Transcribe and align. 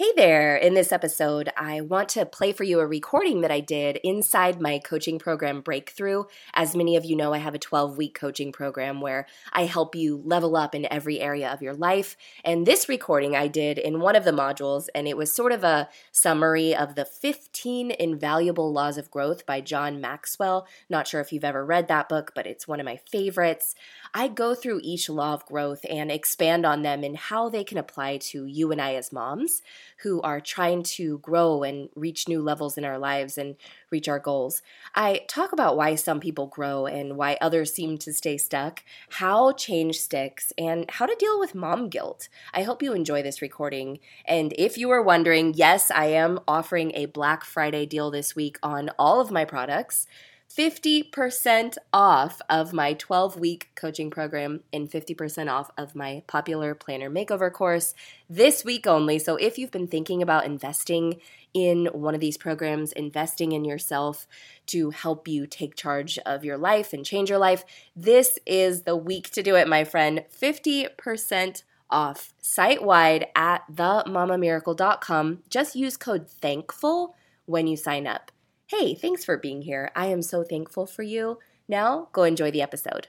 Hey 0.00 0.12
there! 0.16 0.56
In 0.56 0.72
this 0.72 0.92
episode, 0.92 1.50
I 1.58 1.82
want 1.82 2.08
to 2.10 2.24
play 2.24 2.52
for 2.52 2.64
you 2.64 2.80
a 2.80 2.86
recording 2.86 3.42
that 3.42 3.50
I 3.50 3.60
did 3.60 3.98
inside 4.02 4.58
my 4.58 4.78
coaching 4.78 5.18
program 5.18 5.60
Breakthrough. 5.60 6.24
As 6.54 6.74
many 6.74 6.96
of 6.96 7.04
you 7.04 7.14
know, 7.14 7.34
I 7.34 7.36
have 7.36 7.54
a 7.54 7.58
12 7.58 7.98
week 7.98 8.14
coaching 8.14 8.50
program 8.50 9.02
where 9.02 9.26
I 9.52 9.66
help 9.66 9.94
you 9.94 10.22
level 10.24 10.56
up 10.56 10.74
in 10.74 10.90
every 10.90 11.20
area 11.20 11.52
of 11.52 11.60
your 11.60 11.74
life. 11.74 12.16
And 12.46 12.64
this 12.64 12.88
recording 12.88 13.36
I 13.36 13.46
did 13.46 13.76
in 13.76 14.00
one 14.00 14.16
of 14.16 14.24
the 14.24 14.30
modules, 14.30 14.88
and 14.94 15.06
it 15.06 15.18
was 15.18 15.34
sort 15.34 15.52
of 15.52 15.64
a 15.64 15.90
summary 16.12 16.74
of 16.74 16.94
the 16.94 17.04
15 17.04 17.90
Invaluable 17.90 18.72
Laws 18.72 18.96
of 18.96 19.10
Growth 19.10 19.44
by 19.44 19.60
John 19.60 20.00
Maxwell. 20.00 20.66
Not 20.88 21.08
sure 21.08 21.20
if 21.20 21.30
you've 21.30 21.44
ever 21.44 21.62
read 21.62 21.88
that 21.88 22.08
book, 22.08 22.32
but 22.34 22.46
it's 22.46 22.66
one 22.66 22.80
of 22.80 22.86
my 22.86 22.96
favorites. 22.96 23.74
I 24.14 24.28
go 24.28 24.54
through 24.54 24.80
each 24.82 25.10
law 25.10 25.34
of 25.34 25.44
growth 25.44 25.84
and 25.90 26.10
expand 26.10 26.64
on 26.64 26.80
them 26.80 27.04
and 27.04 27.18
how 27.18 27.50
they 27.50 27.64
can 27.64 27.76
apply 27.76 28.16
to 28.16 28.46
you 28.46 28.72
and 28.72 28.80
I 28.80 28.94
as 28.94 29.12
moms 29.12 29.60
who 30.02 30.20
are 30.22 30.40
trying 30.40 30.82
to 30.82 31.18
grow 31.18 31.62
and 31.62 31.88
reach 31.94 32.28
new 32.28 32.40
levels 32.42 32.78
in 32.78 32.84
our 32.84 32.98
lives 32.98 33.36
and 33.36 33.56
reach 33.90 34.08
our 34.08 34.18
goals. 34.18 34.62
I 34.94 35.22
talk 35.28 35.52
about 35.52 35.76
why 35.76 35.94
some 35.94 36.20
people 36.20 36.46
grow 36.46 36.86
and 36.86 37.16
why 37.16 37.36
others 37.40 37.72
seem 37.72 37.98
to 37.98 38.12
stay 38.12 38.38
stuck, 38.38 38.82
how 39.10 39.52
change 39.52 39.98
sticks, 39.98 40.52
and 40.56 40.90
how 40.90 41.06
to 41.06 41.16
deal 41.18 41.38
with 41.38 41.54
mom 41.54 41.88
guilt. 41.88 42.28
I 42.54 42.62
hope 42.62 42.82
you 42.82 42.92
enjoy 42.92 43.22
this 43.22 43.42
recording. 43.42 44.00
And 44.24 44.54
if 44.56 44.78
you 44.78 44.90
are 44.90 45.02
wondering, 45.02 45.54
yes, 45.54 45.90
I 45.90 46.06
am 46.06 46.40
offering 46.48 46.92
a 46.94 47.06
Black 47.06 47.44
Friday 47.44 47.86
deal 47.86 48.10
this 48.10 48.34
week 48.34 48.58
on 48.62 48.90
all 48.98 49.20
of 49.20 49.30
my 49.30 49.44
products. 49.44 50.06
50% 50.56 51.76
off 51.92 52.40
of 52.50 52.72
my 52.72 52.94
12 52.94 53.38
week 53.38 53.70
coaching 53.76 54.10
program 54.10 54.60
and 54.72 54.90
50% 54.90 55.48
off 55.48 55.70
of 55.78 55.94
my 55.94 56.24
popular 56.26 56.74
planner 56.74 57.08
makeover 57.08 57.52
course 57.52 57.94
this 58.28 58.64
week 58.64 58.84
only. 58.84 59.20
So, 59.20 59.36
if 59.36 59.58
you've 59.58 59.70
been 59.70 59.86
thinking 59.86 60.22
about 60.22 60.46
investing 60.46 61.20
in 61.54 61.86
one 61.92 62.14
of 62.14 62.20
these 62.20 62.36
programs, 62.36 62.90
investing 62.92 63.52
in 63.52 63.64
yourself 63.64 64.26
to 64.66 64.90
help 64.90 65.28
you 65.28 65.46
take 65.46 65.76
charge 65.76 66.18
of 66.26 66.44
your 66.44 66.58
life 66.58 66.92
and 66.92 67.06
change 67.06 67.30
your 67.30 67.38
life, 67.38 67.64
this 67.94 68.38
is 68.44 68.82
the 68.82 68.96
week 68.96 69.30
to 69.30 69.42
do 69.42 69.54
it, 69.54 69.68
my 69.68 69.84
friend. 69.84 70.24
50% 70.36 71.62
off 71.88 72.34
site 72.40 72.82
wide 72.82 73.26
at 73.36 73.62
themamamiracle.com. 73.72 75.42
Just 75.48 75.76
use 75.76 75.96
code 75.96 76.28
THANKFUL 76.28 77.14
when 77.46 77.66
you 77.66 77.76
sign 77.76 78.06
up. 78.06 78.32
Hey, 78.70 78.94
thanks 78.94 79.24
for 79.24 79.36
being 79.36 79.62
here. 79.62 79.90
I 79.96 80.06
am 80.06 80.22
so 80.22 80.44
thankful 80.44 80.86
for 80.86 81.02
you. 81.02 81.40
Now, 81.66 82.06
go 82.12 82.22
enjoy 82.22 82.52
the 82.52 82.62
episode. 82.62 83.08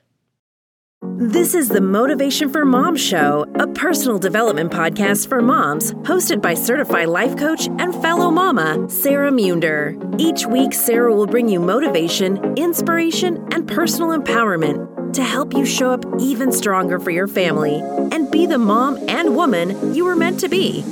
This 1.03 1.53
is 1.53 1.69
the 1.69 1.81
Motivation 1.81 2.51
for 2.51 2.65
Moms 2.65 2.99
Show, 2.99 3.45
a 3.59 3.67
personal 3.67 4.17
development 4.17 4.71
podcast 4.71 5.29
for 5.29 5.39
moms, 5.39 5.93
hosted 6.01 6.41
by 6.41 6.55
certified 6.55 7.09
life 7.09 7.37
coach 7.37 7.67
and 7.67 7.93
fellow 8.01 8.31
mama, 8.31 8.89
Sarah 8.89 9.31
Munder. 9.31 9.95
Each 10.17 10.47
week, 10.47 10.73
Sarah 10.73 11.13
will 11.13 11.27
bring 11.27 11.47
you 11.47 11.59
motivation, 11.59 12.57
inspiration, 12.57 13.47
and 13.51 13.67
personal 13.67 14.17
empowerment 14.17 15.13
to 15.13 15.21
help 15.21 15.53
you 15.53 15.63
show 15.63 15.91
up 15.91 16.03
even 16.19 16.51
stronger 16.51 16.99
for 16.99 17.11
your 17.11 17.27
family 17.27 17.81
and 18.11 18.31
be 18.31 18.47
the 18.47 18.57
mom 18.57 18.97
and 19.07 19.35
woman 19.35 19.93
you 19.93 20.05
were 20.05 20.15
meant 20.15 20.39
to 20.39 20.49
be. 20.49 20.83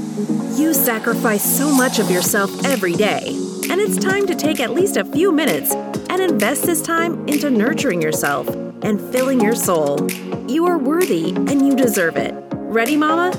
You 0.54 0.76
sacrifice 0.76 1.58
so 1.58 1.74
much 1.74 1.98
of 1.98 2.12
yourself 2.12 2.52
every 2.64 2.94
day 2.94 3.49
and 3.70 3.80
it's 3.80 3.98
time 3.98 4.26
to 4.26 4.34
take 4.34 4.60
at 4.60 4.72
least 4.72 4.98
a 4.98 5.06
few 5.06 5.32
minutes 5.32 5.74
and 5.74 6.20
invest 6.20 6.64
this 6.64 6.82
time 6.82 7.28
into 7.28 7.52
nurturing 7.52 8.02
yourself 8.02 8.48
and 8.82 9.00
filling 9.12 9.40
your 9.40 9.54
soul. 9.54 10.10
You 10.48 10.66
are 10.66 10.80
worthy 10.80 11.30
and 11.30 11.68
you 11.68 11.76
deserve 11.76 12.18
it. 12.18 12.34
Ready, 12.54 12.98
Mama? 12.98 13.32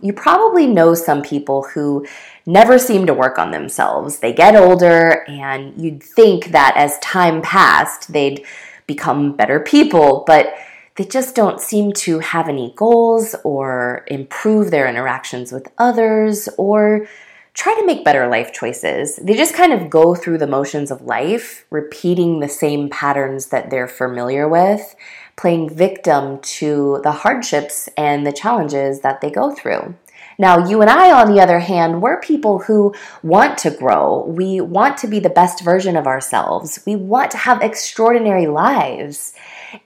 You 0.00 0.12
probably 0.12 0.68
know 0.68 0.94
some 0.94 1.22
people 1.22 1.62
who 1.62 2.06
never 2.46 2.78
seem 2.78 3.06
to 3.06 3.14
work 3.14 3.36
on 3.36 3.50
themselves. 3.50 4.18
They 4.18 4.32
get 4.32 4.54
older, 4.54 5.24
and 5.26 5.80
you'd 5.80 6.02
think 6.02 6.52
that 6.52 6.74
as 6.76 6.98
time 6.98 7.40
passed, 7.40 8.12
they'd 8.12 8.44
become 8.86 9.34
better 9.34 9.60
people, 9.60 10.22
but 10.26 10.54
they 10.96 11.04
just 11.04 11.34
don't 11.34 11.60
seem 11.60 11.92
to 11.92 12.20
have 12.20 12.48
any 12.48 12.72
goals 12.76 13.34
or 13.44 14.04
improve 14.06 14.70
their 14.70 14.88
interactions 14.88 15.50
with 15.50 15.68
others 15.76 16.48
or 16.56 17.08
try 17.52 17.74
to 17.74 17.86
make 17.86 18.04
better 18.04 18.28
life 18.28 18.52
choices. 18.52 19.16
They 19.16 19.34
just 19.34 19.54
kind 19.54 19.72
of 19.72 19.90
go 19.90 20.14
through 20.14 20.38
the 20.38 20.46
motions 20.46 20.90
of 20.90 21.02
life, 21.02 21.64
repeating 21.70 22.40
the 22.40 22.48
same 22.48 22.90
patterns 22.90 23.46
that 23.46 23.70
they're 23.70 23.88
familiar 23.88 24.48
with, 24.48 24.94
playing 25.36 25.70
victim 25.70 26.40
to 26.40 27.00
the 27.02 27.12
hardships 27.12 27.88
and 27.96 28.26
the 28.26 28.32
challenges 28.32 29.00
that 29.00 29.20
they 29.20 29.30
go 29.30 29.52
through. 29.54 29.94
Now, 30.36 30.66
you 30.66 30.80
and 30.80 30.90
I, 30.90 31.12
on 31.12 31.32
the 31.32 31.40
other 31.40 31.60
hand, 31.60 32.02
we're 32.02 32.20
people 32.20 32.58
who 32.58 32.92
want 33.22 33.56
to 33.58 33.70
grow. 33.70 34.24
We 34.26 34.60
want 34.60 34.96
to 34.98 35.06
be 35.06 35.20
the 35.20 35.30
best 35.30 35.62
version 35.62 35.96
of 35.96 36.08
ourselves. 36.08 36.80
We 36.84 36.96
want 36.96 37.30
to 37.32 37.36
have 37.36 37.62
extraordinary 37.62 38.46
lives. 38.48 39.32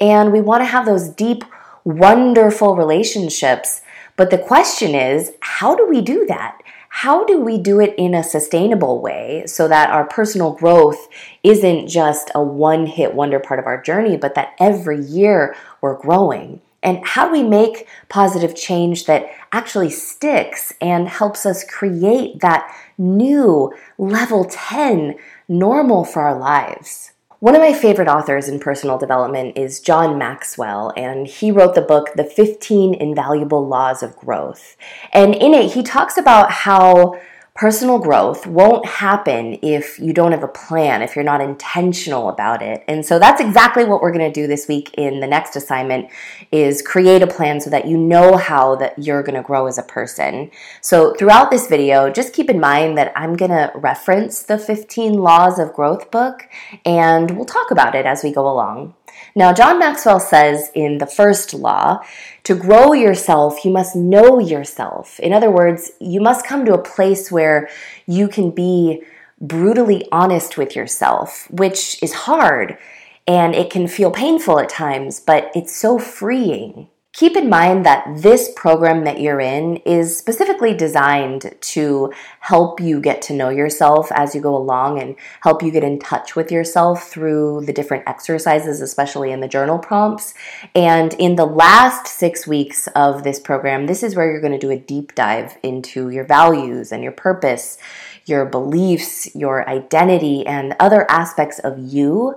And 0.01 0.33
we 0.33 0.41
want 0.41 0.63
to 0.63 0.67
have 0.67 0.87
those 0.87 1.09
deep, 1.09 1.45
wonderful 1.85 2.77
relationships. 2.77 3.81
But 4.17 4.31
the 4.31 4.39
question 4.39 4.95
is, 4.95 5.33
how 5.41 5.75
do 5.75 5.87
we 5.87 6.01
do 6.01 6.27
that? 6.27 6.59
How 6.91 7.25
do 7.25 7.41
we 7.41 7.59
do 7.59 7.81
it 7.81 7.95
in 7.97 8.15
a 8.15 8.25
sustainable 8.25 9.01
way 9.01 9.45
so 9.47 9.69
that 9.69 9.91
our 9.91 10.05
personal 10.05 10.53
growth 10.53 11.09
isn't 11.45 11.87
just 11.87 12.31
a 12.35 12.43
one 12.43 12.87
hit 12.87 13.15
wonder 13.15 13.39
part 13.39 13.61
of 13.61 13.67
our 13.67 13.81
journey, 13.81 14.17
but 14.17 14.35
that 14.35 14.55
every 14.59 15.01
year 15.01 15.55
we're 15.81 15.99
growing? 15.99 16.61
And 16.83 17.05
how 17.05 17.27
do 17.27 17.33
we 17.33 17.43
make 17.43 17.87
positive 18.09 18.57
change 18.57 19.07
that 19.07 19.31
actually 19.53 19.91
sticks 19.91 20.73
and 20.81 21.09
helps 21.09 21.45
us 21.45 21.65
create 21.65 22.41
that 22.41 22.75
new 22.97 23.73
level 23.99 24.45
10 24.45 25.17
normal 25.49 26.05
for 26.05 26.23
our 26.23 26.39
lives? 26.39 27.13
One 27.41 27.55
of 27.55 27.61
my 27.61 27.73
favorite 27.73 28.09
authors 28.09 28.49
in 28.49 28.59
personal 28.59 28.99
development 28.99 29.57
is 29.57 29.79
John 29.79 30.19
Maxwell, 30.19 30.93
and 30.97 31.25
he 31.29 31.53
wrote 31.53 31.77
the 31.77 31.81
book, 31.81 32.09
The 32.17 32.25
15 32.25 32.95
Invaluable 32.95 33.65
Laws 33.65 34.03
of 34.03 34.17
Growth. 34.17 34.77
And 35.13 35.37
in 35.37 35.55
it, 35.55 35.75
he 35.75 35.85
talks 35.85 36.19
about 36.19 36.51
how 36.51 37.21
personal 37.59 37.99
growth 37.99 38.47
won't 38.47 38.87
happen 38.87 39.59
if 39.63 39.99
you 39.99 40.13
don't 40.13 40.31
have 40.31 40.45
a 40.45 40.49
plan, 40.49 41.03
if 41.03 41.17
you're 41.17 41.25
not 41.25 41.41
intentional 41.41 42.29
about 42.29 42.63
it. 42.63 42.85
And 42.87 43.05
so 43.05 43.19
that's 43.19 43.41
exactly 43.41 43.85
what 43.85 44.01
we're 44.01 44.13
going 44.13 44.33
to 44.33 44.41
do 44.41 44.47
this 44.47 44.69
week 44.69 44.95
in 44.97 45.19
the 45.19 45.27
next 45.27 45.57
assignment 45.57 46.09
is 46.53 46.83
create 46.83 47.21
a 47.21 47.27
plan 47.27 47.61
so 47.61 47.69
that 47.71 47.89
you 47.89 47.97
know 47.99 48.37
how 48.37 48.77
that 48.77 48.97
you're 48.97 49.25
going 49.25 49.35
to 49.35 49.43
grow 49.43 49.67
as 49.67 49.77
a 49.77 49.83
person. 49.83 50.53
So 50.83 51.15
throughout 51.15 51.51
this 51.51 51.67
video, 51.67 52.11
just 52.11 52.33
keep 52.33 52.49
in 52.49 52.61
mind 52.61 52.97
that 52.97 53.13
I'm 53.17 53.35
going 53.35 53.51
to 53.51 53.73
reference 53.75 54.45
the 54.45 54.57
15 54.57 55.15
laws 55.15 55.59
of 55.59 55.73
growth 55.73 56.13
book 56.13 56.49
and 56.85 57.33
we'll 57.33 57.45
talk 57.45 57.73
about 57.73 57.97
it 57.97 58.07
as 58.07 58.23
we 58.23 58.33
go 58.33 58.49
along. 58.49 58.95
Now, 59.35 59.53
John 59.53 59.79
Maxwell 59.79 60.21
says 60.21 60.71
in 60.75 60.99
the 60.99 61.07
first 61.07 61.55
law, 61.55 62.01
to 62.45 62.55
grow 62.55 62.93
yourself, 62.93 63.65
you 63.65 63.71
must 63.71 63.95
know 63.95 64.39
yourself. 64.39 65.21
In 65.21 65.33
other 65.33 65.51
words, 65.51 65.93
you 66.01 66.21
must 66.21 66.47
come 66.47 66.65
to 66.65 66.75
a 66.75 66.83
place 66.83 67.31
where 67.31 67.69
you 68.07 68.29
can 68.29 68.51
be 68.51 69.03
brutally 69.41 70.07
honest 70.11 70.57
with 70.57 70.75
yourself, 70.75 71.47
which 71.51 72.03
is 72.03 72.13
hard 72.13 72.79
and 73.27 73.55
it 73.55 73.71
can 73.71 73.87
feel 73.87 74.11
painful 74.11 74.59
at 74.59 74.71
times, 74.71 75.21
but 75.21 75.51
it's 75.55 75.77
so 75.77 75.99
freeing. 75.99 76.89
Keep 77.19 77.37
in 77.37 77.51
mind 77.51 77.85
that 77.85 78.07
this 78.23 78.49
program 78.55 79.03
that 79.03 79.21
you're 79.21 79.41
in 79.41 79.79
is 79.79 80.17
specifically 80.17 80.73
designed 80.73 81.53
to 81.61 82.13
help 82.39 82.81
you 82.81 83.01
get 83.01 83.21
to 83.23 83.33
know 83.33 83.49
yourself 83.49 84.13
as 84.13 84.37
you 84.37 84.41
go 84.41 84.57
along 84.57 85.03
and 85.03 85.17
help 85.41 85.61
you 85.61 85.73
get 85.73 85.83
in 85.83 85.99
touch 85.99 86.37
with 86.37 86.53
yourself 86.53 87.11
through 87.11 87.65
the 87.67 87.73
different 87.73 88.05
exercises, 88.07 88.81
especially 88.81 89.33
in 89.33 89.41
the 89.41 89.49
journal 89.49 89.81
prompts. 89.81 90.33
And 90.77 91.13
in 91.15 91.35
the 91.35 91.45
last 91.45 92.07
six 92.07 92.47
weeks 92.47 92.87
of 92.95 93.25
this 93.25 93.41
program, 93.41 93.89
this 93.89 94.05
is 94.05 94.15
where 94.15 94.31
you're 94.31 94.41
going 94.41 94.53
to 94.53 94.57
do 94.57 94.71
a 94.71 94.79
deep 94.79 95.17
dive 95.17 95.59
into 95.65 96.11
your 96.11 96.25
values 96.25 96.93
and 96.93 97.03
your 97.03 97.11
purpose, 97.11 97.79
your 98.27 98.47
beliefs, 98.47 99.35
your 99.35 99.69
identity, 99.69 100.47
and 100.47 100.77
other 100.79 101.05
aspects 101.11 101.59
of 101.59 101.81
you 101.81 102.37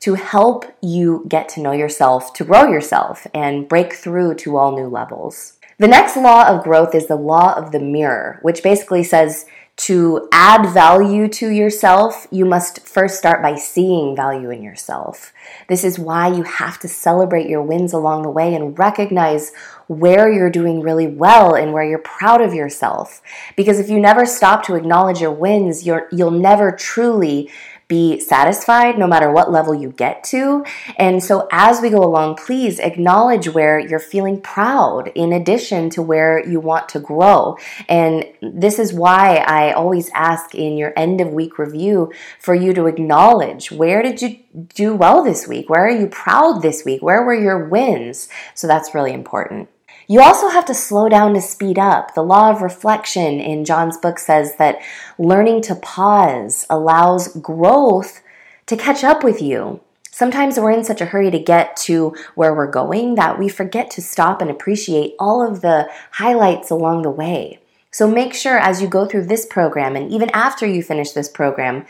to 0.00 0.14
help 0.14 0.64
you 0.82 1.24
get 1.28 1.48
to 1.50 1.60
know 1.60 1.72
yourself, 1.72 2.32
to 2.34 2.44
grow 2.44 2.68
yourself, 2.70 3.26
and 3.34 3.68
break 3.68 3.92
through 3.92 4.34
to 4.36 4.56
all 4.56 4.76
new 4.76 4.86
levels. 4.86 5.54
The 5.78 5.88
next 5.88 6.16
law 6.16 6.48
of 6.48 6.64
growth 6.64 6.94
is 6.94 7.06
the 7.06 7.16
law 7.16 7.54
of 7.54 7.72
the 7.72 7.80
mirror, 7.80 8.40
which 8.42 8.62
basically 8.62 9.04
says 9.04 9.46
to 9.76 10.28
add 10.32 10.74
value 10.74 11.28
to 11.28 11.50
yourself, 11.50 12.26
you 12.32 12.44
must 12.44 12.84
first 12.84 13.16
start 13.16 13.40
by 13.40 13.54
seeing 13.54 14.16
value 14.16 14.50
in 14.50 14.60
yourself. 14.60 15.32
This 15.68 15.84
is 15.84 16.00
why 16.00 16.26
you 16.26 16.42
have 16.42 16.80
to 16.80 16.88
celebrate 16.88 17.48
your 17.48 17.62
wins 17.62 17.92
along 17.92 18.22
the 18.22 18.28
way 18.28 18.56
and 18.56 18.76
recognize 18.76 19.52
where 19.86 20.32
you're 20.32 20.50
doing 20.50 20.80
really 20.80 21.06
well 21.06 21.54
and 21.54 21.72
where 21.72 21.84
you're 21.84 22.00
proud 22.00 22.40
of 22.40 22.54
yourself. 22.54 23.22
Because 23.54 23.78
if 23.78 23.88
you 23.88 24.00
never 24.00 24.26
stop 24.26 24.64
to 24.64 24.74
acknowledge 24.74 25.20
your 25.20 25.30
wins, 25.30 25.86
you 25.86 26.00
will 26.10 26.32
never 26.32 26.72
truly 26.72 27.48
be 27.88 28.20
satisfied 28.20 28.98
no 28.98 29.06
matter 29.06 29.32
what 29.32 29.50
level 29.50 29.74
you 29.74 29.90
get 29.90 30.22
to. 30.24 30.64
And 30.96 31.24
so 31.24 31.48
as 31.50 31.80
we 31.80 31.88
go 31.88 32.04
along, 32.04 32.36
please 32.36 32.78
acknowledge 32.78 33.48
where 33.48 33.78
you're 33.78 33.98
feeling 33.98 34.40
proud 34.40 35.10
in 35.14 35.32
addition 35.32 35.88
to 35.90 36.02
where 36.02 36.46
you 36.46 36.60
want 36.60 36.88
to 36.90 37.00
grow. 37.00 37.56
And 37.88 38.26
this 38.42 38.78
is 38.78 38.92
why 38.92 39.36
I 39.36 39.72
always 39.72 40.10
ask 40.14 40.54
in 40.54 40.76
your 40.76 40.92
end 40.96 41.20
of 41.20 41.28
week 41.28 41.58
review 41.58 42.12
for 42.38 42.54
you 42.54 42.74
to 42.74 42.86
acknowledge 42.86 43.72
where 43.72 44.02
did 44.02 44.20
you 44.20 44.38
do 44.74 44.94
well 44.94 45.24
this 45.24 45.48
week? 45.48 45.70
Where 45.70 45.86
are 45.86 45.90
you 45.90 46.08
proud 46.08 46.60
this 46.60 46.84
week? 46.84 47.02
Where 47.02 47.24
were 47.24 47.34
your 47.34 47.68
wins? 47.68 48.28
So 48.54 48.66
that's 48.66 48.94
really 48.94 49.12
important. 49.12 49.68
You 50.10 50.22
also 50.22 50.48
have 50.48 50.64
to 50.64 50.74
slow 50.74 51.10
down 51.10 51.34
to 51.34 51.42
speed 51.42 51.78
up. 51.78 52.14
The 52.14 52.22
law 52.22 52.50
of 52.50 52.62
reflection 52.62 53.40
in 53.40 53.66
John's 53.66 53.98
book 53.98 54.18
says 54.18 54.56
that 54.56 54.80
learning 55.18 55.60
to 55.62 55.74
pause 55.74 56.64
allows 56.70 57.28
growth 57.36 58.22
to 58.64 58.76
catch 58.76 59.04
up 59.04 59.22
with 59.22 59.42
you. 59.42 59.80
Sometimes 60.10 60.58
we're 60.58 60.70
in 60.70 60.82
such 60.82 61.02
a 61.02 61.06
hurry 61.06 61.30
to 61.30 61.38
get 61.38 61.76
to 61.76 62.16
where 62.36 62.54
we're 62.54 62.70
going 62.70 63.16
that 63.16 63.38
we 63.38 63.50
forget 63.50 63.90
to 63.92 64.02
stop 64.02 64.40
and 64.40 64.50
appreciate 64.50 65.14
all 65.18 65.46
of 65.46 65.60
the 65.60 65.90
highlights 66.12 66.70
along 66.70 67.02
the 67.02 67.10
way. 67.10 67.60
So 67.90 68.08
make 68.08 68.32
sure 68.32 68.56
as 68.58 68.80
you 68.80 68.88
go 68.88 69.04
through 69.04 69.26
this 69.26 69.44
program 69.44 69.94
and 69.94 70.10
even 70.10 70.30
after 70.30 70.66
you 70.66 70.82
finish 70.82 71.12
this 71.12 71.28
program, 71.28 71.84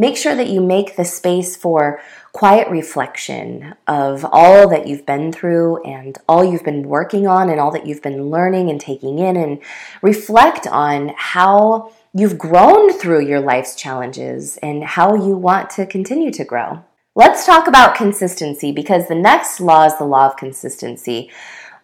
make 0.00 0.16
sure 0.16 0.34
that 0.34 0.48
you 0.48 0.62
make 0.62 0.96
the 0.96 1.04
space 1.04 1.54
for 1.54 2.00
quiet 2.32 2.66
reflection 2.68 3.74
of 3.86 4.24
all 4.32 4.66
that 4.68 4.86
you've 4.86 5.04
been 5.04 5.30
through 5.30 5.82
and 5.84 6.16
all 6.26 6.42
you've 6.42 6.64
been 6.64 6.84
working 6.84 7.26
on 7.26 7.50
and 7.50 7.60
all 7.60 7.70
that 7.70 7.86
you've 7.86 8.02
been 8.02 8.30
learning 8.30 8.70
and 8.70 8.80
taking 8.80 9.18
in, 9.18 9.36
and 9.36 9.60
reflect 10.00 10.66
on 10.66 11.12
how 11.16 11.92
you've 12.14 12.38
grown 12.38 12.92
through 12.92 13.20
your 13.26 13.40
life's 13.40 13.74
challenges 13.74 14.56
and 14.62 14.82
how 14.82 15.14
you 15.14 15.36
want 15.36 15.68
to 15.68 15.84
continue 15.84 16.30
to 16.30 16.44
grow. 16.44 16.82
Let's 17.14 17.44
talk 17.44 17.66
about 17.66 17.94
consistency 17.94 18.72
because 18.72 19.06
the 19.06 19.14
next 19.14 19.60
law 19.60 19.84
is 19.84 19.98
the 19.98 20.04
law 20.04 20.26
of 20.26 20.36
consistency. 20.36 21.30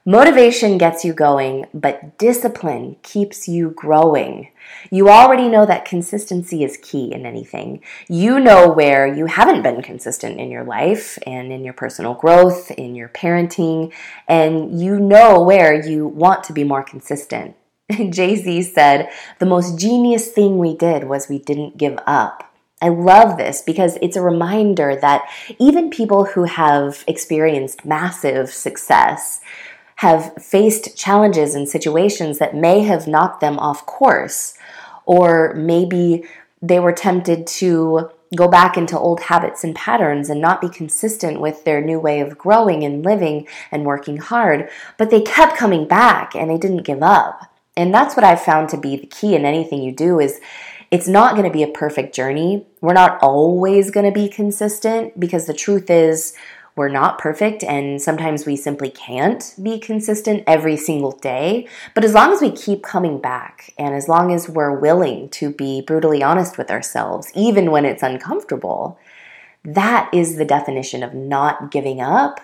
Motivation 0.08 0.78
gets 0.78 1.04
you 1.04 1.12
going, 1.12 1.66
but 1.74 2.16
discipline 2.16 2.94
keeps 3.02 3.48
you 3.48 3.70
growing. 3.70 4.52
You 4.88 5.08
already 5.08 5.48
know 5.48 5.66
that 5.66 5.84
consistency 5.84 6.62
is 6.62 6.78
key 6.80 7.12
in 7.12 7.26
anything. 7.26 7.82
You 8.08 8.38
know 8.38 8.70
where 8.70 9.12
you 9.12 9.26
haven't 9.26 9.62
been 9.62 9.82
consistent 9.82 10.38
in 10.38 10.48
your 10.48 10.62
life 10.62 11.18
and 11.26 11.50
in 11.50 11.64
your 11.64 11.74
personal 11.74 12.14
growth, 12.14 12.70
in 12.70 12.94
your 12.94 13.08
parenting, 13.08 13.92
and 14.28 14.80
you 14.80 15.00
know 15.00 15.42
where 15.42 15.74
you 15.74 16.06
want 16.06 16.44
to 16.44 16.52
be 16.52 16.62
more 16.62 16.84
consistent. 16.84 17.56
Jay 17.90 18.36
Z 18.36 18.62
said, 18.62 19.10
The 19.40 19.46
most 19.46 19.76
genius 19.76 20.30
thing 20.30 20.58
we 20.58 20.76
did 20.76 21.02
was 21.02 21.28
we 21.28 21.40
didn't 21.40 21.78
give 21.78 21.98
up. 22.06 22.54
I 22.80 22.90
love 22.90 23.38
this 23.38 23.60
because 23.60 23.98
it's 24.00 24.16
a 24.16 24.22
reminder 24.22 24.94
that 25.00 25.28
even 25.58 25.90
people 25.90 26.26
who 26.26 26.44
have 26.44 27.02
experienced 27.08 27.84
massive 27.84 28.50
success 28.50 29.40
have 29.96 30.34
faced 30.34 30.96
challenges 30.96 31.54
and 31.54 31.68
situations 31.68 32.38
that 32.38 32.54
may 32.54 32.80
have 32.80 33.06
knocked 33.06 33.40
them 33.40 33.58
off 33.58 33.86
course, 33.86 34.54
or 35.04 35.54
maybe 35.54 36.24
they 36.60 36.78
were 36.78 36.92
tempted 36.92 37.46
to 37.46 38.10
go 38.34 38.48
back 38.48 38.76
into 38.76 38.98
old 38.98 39.20
habits 39.20 39.62
and 39.62 39.74
patterns 39.74 40.28
and 40.28 40.40
not 40.40 40.60
be 40.60 40.68
consistent 40.68 41.40
with 41.40 41.64
their 41.64 41.80
new 41.80 41.98
way 41.98 42.20
of 42.20 42.36
growing 42.36 42.84
and 42.84 43.04
living 43.04 43.46
and 43.70 43.84
working 43.84 44.16
hard, 44.16 44.68
but 44.98 45.10
they 45.10 45.20
kept 45.20 45.56
coming 45.56 45.86
back 45.86 46.34
and 46.34 46.50
they 46.50 46.58
didn't 46.58 46.82
give 46.82 47.02
up. 47.02 47.52
And 47.76 47.94
that's 47.94 48.16
what 48.16 48.24
I've 48.24 48.42
found 48.42 48.68
to 48.70 48.76
be 48.76 48.96
the 48.96 49.06
key 49.06 49.34
in 49.34 49.44
anything 49.44 49.82
you 49.82 49.92
do 49.92 50.18
is 50.18 50.40
it's 50.90 51.08
not 51.08 51.34
going 51.34 51.46
to 51.46 51.52
be 51.52 51.62
a 51.62 51.68
perfect 51.68 52.14
journey. 52.14 52.64
We're 52.80 52.94
not 52.94 53.18
always 53.22 53.90
going 53.90 54.06
to 54.06 54.12
be 54.12 54.28
consistent 54.28 55.18
because 55.18 55.46
the 55.46 55.54
truth 55.54 55.90
is 55.90 56.34
we're 56.76 56.88
not 56.88 57.18
perfect 57.18 57.64
and 57.64 58.00
sometimes 58.00 58.44
we 58.44 58.54
simply 58.54 58.90
can't 58.90 59.54
be 59.62 59.78
consistent 59.78 60.44
every 60.46 60.76
single 60.76 61.12
day. 61.12 61.66
But 61.94 62.04
as 62.04 62.12
long 62.12 62.32
as 62.32 62.42
we 62.42 62.50
keep 62.50 62.82
coming 62.82 63.18
back 63.18 63.72
and 63.78 63.94
as 63.94 64.08
long 64.08 64.30
as 64.30 64.48
we're 64.48 64.78
willing 64.78 65.30
to 65.30 65.50
be 65.50 65.80
brutally 65.80 66.22
honest 66.22 66.58
with 66.58 66.70
ourselves, 66.70 67.32
even 67.34 67.70
when 67.70 67.86
it's 67.86 68.02
uncomfortable, 68.02 68.98
that 69.64 70.10
is 70.12 70.36
the 70.36 70.44
definition 70.44 71.02
of 71.02 71.14
not 71.14 71.70
giving 71.70 72.00
up 72.00 72.40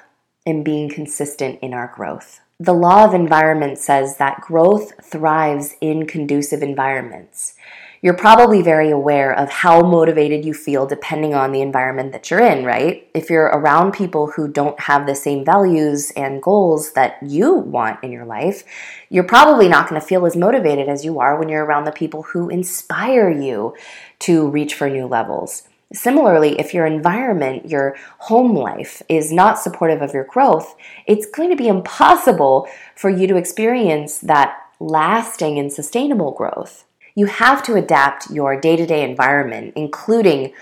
and 0.46 0.64
being 0.64 0.88
consistent 0.88 1.58
in 1.60 1.74
our 1.74 1.92
growth. 1.94 2.40
The 2.58 2.72
law 2.72 3.04
of 3.04 3.12
environment 3.12 3.78
says 3.78 4.16
that 4.16 4.40
growth 4.40 4.92
thrives 5.04 5.74
in 5.80 6.06
conducive 6.06 6.62
environments 6.62 7.54
you're 8.02 8.14
probably 8.14 8.62
very 8.62 8.90
aware 8.90 9.32
of 9.32 9.48
how 9.48 9.80
motivated 9.80 10.44
you 10.44 10.52
feel 10.52 10.86
depending 10.86 11.34
on 11.34 11.52
the 11.52 11.62
environment 11.62 12.10
that 12.10 12.28
you're 12.28 12.40
in, 12.40 12.64
right? 12.64 13.08
If 13.14 13.30
you're 13.30 13.44
around 13.44 13.92
people 13.92 14.32
who 14.32 14.48
don't 14.48 14.78
have 14.80 15.06
the 15.06 15.14
same 15.14 15.44
values 15.44 16.10
and 16.16 16.42
goals 16.42 16.94
that 16.94 17.18
you 17.22 17.54
want 17.54 18.02
in 18.02 18.10
your 18.10 18.24
life, 18.24 18.64
you're 19.08 19.22
probably 19.22 19.68
not 19.68 19.88
going 19.88 20.00
to 20.00 20.06
feel 20.06 20.26
as 20.26 20.36
motivated 20.36 20.88
as 20.88 21.04
you 21.04 21.20
are 21.20 21.38
when 21.38 21.48
you're 21.48 21.64
around 21.64 21.84
the 21.84 21.92
people 21.92 22.24
who 22.24 22.48
inspire 22.48 23.30
you 23.30 23.72
to 24.18 24.48
reach 24.48 24.74
for 24.74 24.90
new 24.90 25.06
levels. 25.06 25.62
Similarly, 25.92 26.58
if 26.58 26.74
your 26.74 26.86
environment, 26.86 27.68
your 27.70 27.94
home 28.18 28.56
life, 28.56 29.00
is 29.08 29.30
not 29.30 29.60
supportive 29.60 30.02
of 30.02 30.12
your 30.12 30.24
growth, 30.24 30.74
it's 31.06 31.26
going 31.26 31.50
to 31.50 31.56
be 31.56 31.68
impossible 31.68 32.66
for 32.96 33.10
you 33.10 33.28
to 33.28 33.36
experience 33.36 34.18
that 34.18 34.56
lasting 34.80 35.56
and 35.60 35.72
sustainable 35.72 36.32
growth. 36.32 36.84
You 37.14 37.26
have 37.26 37.62
to 37.64 37.74
adapt 37.74 38.30
your 38.30 38.58
day 38.60 38.76
to 38.76 38.86
day 38.86 39.08
environment, 39.08 39.74
including 39.76 40.52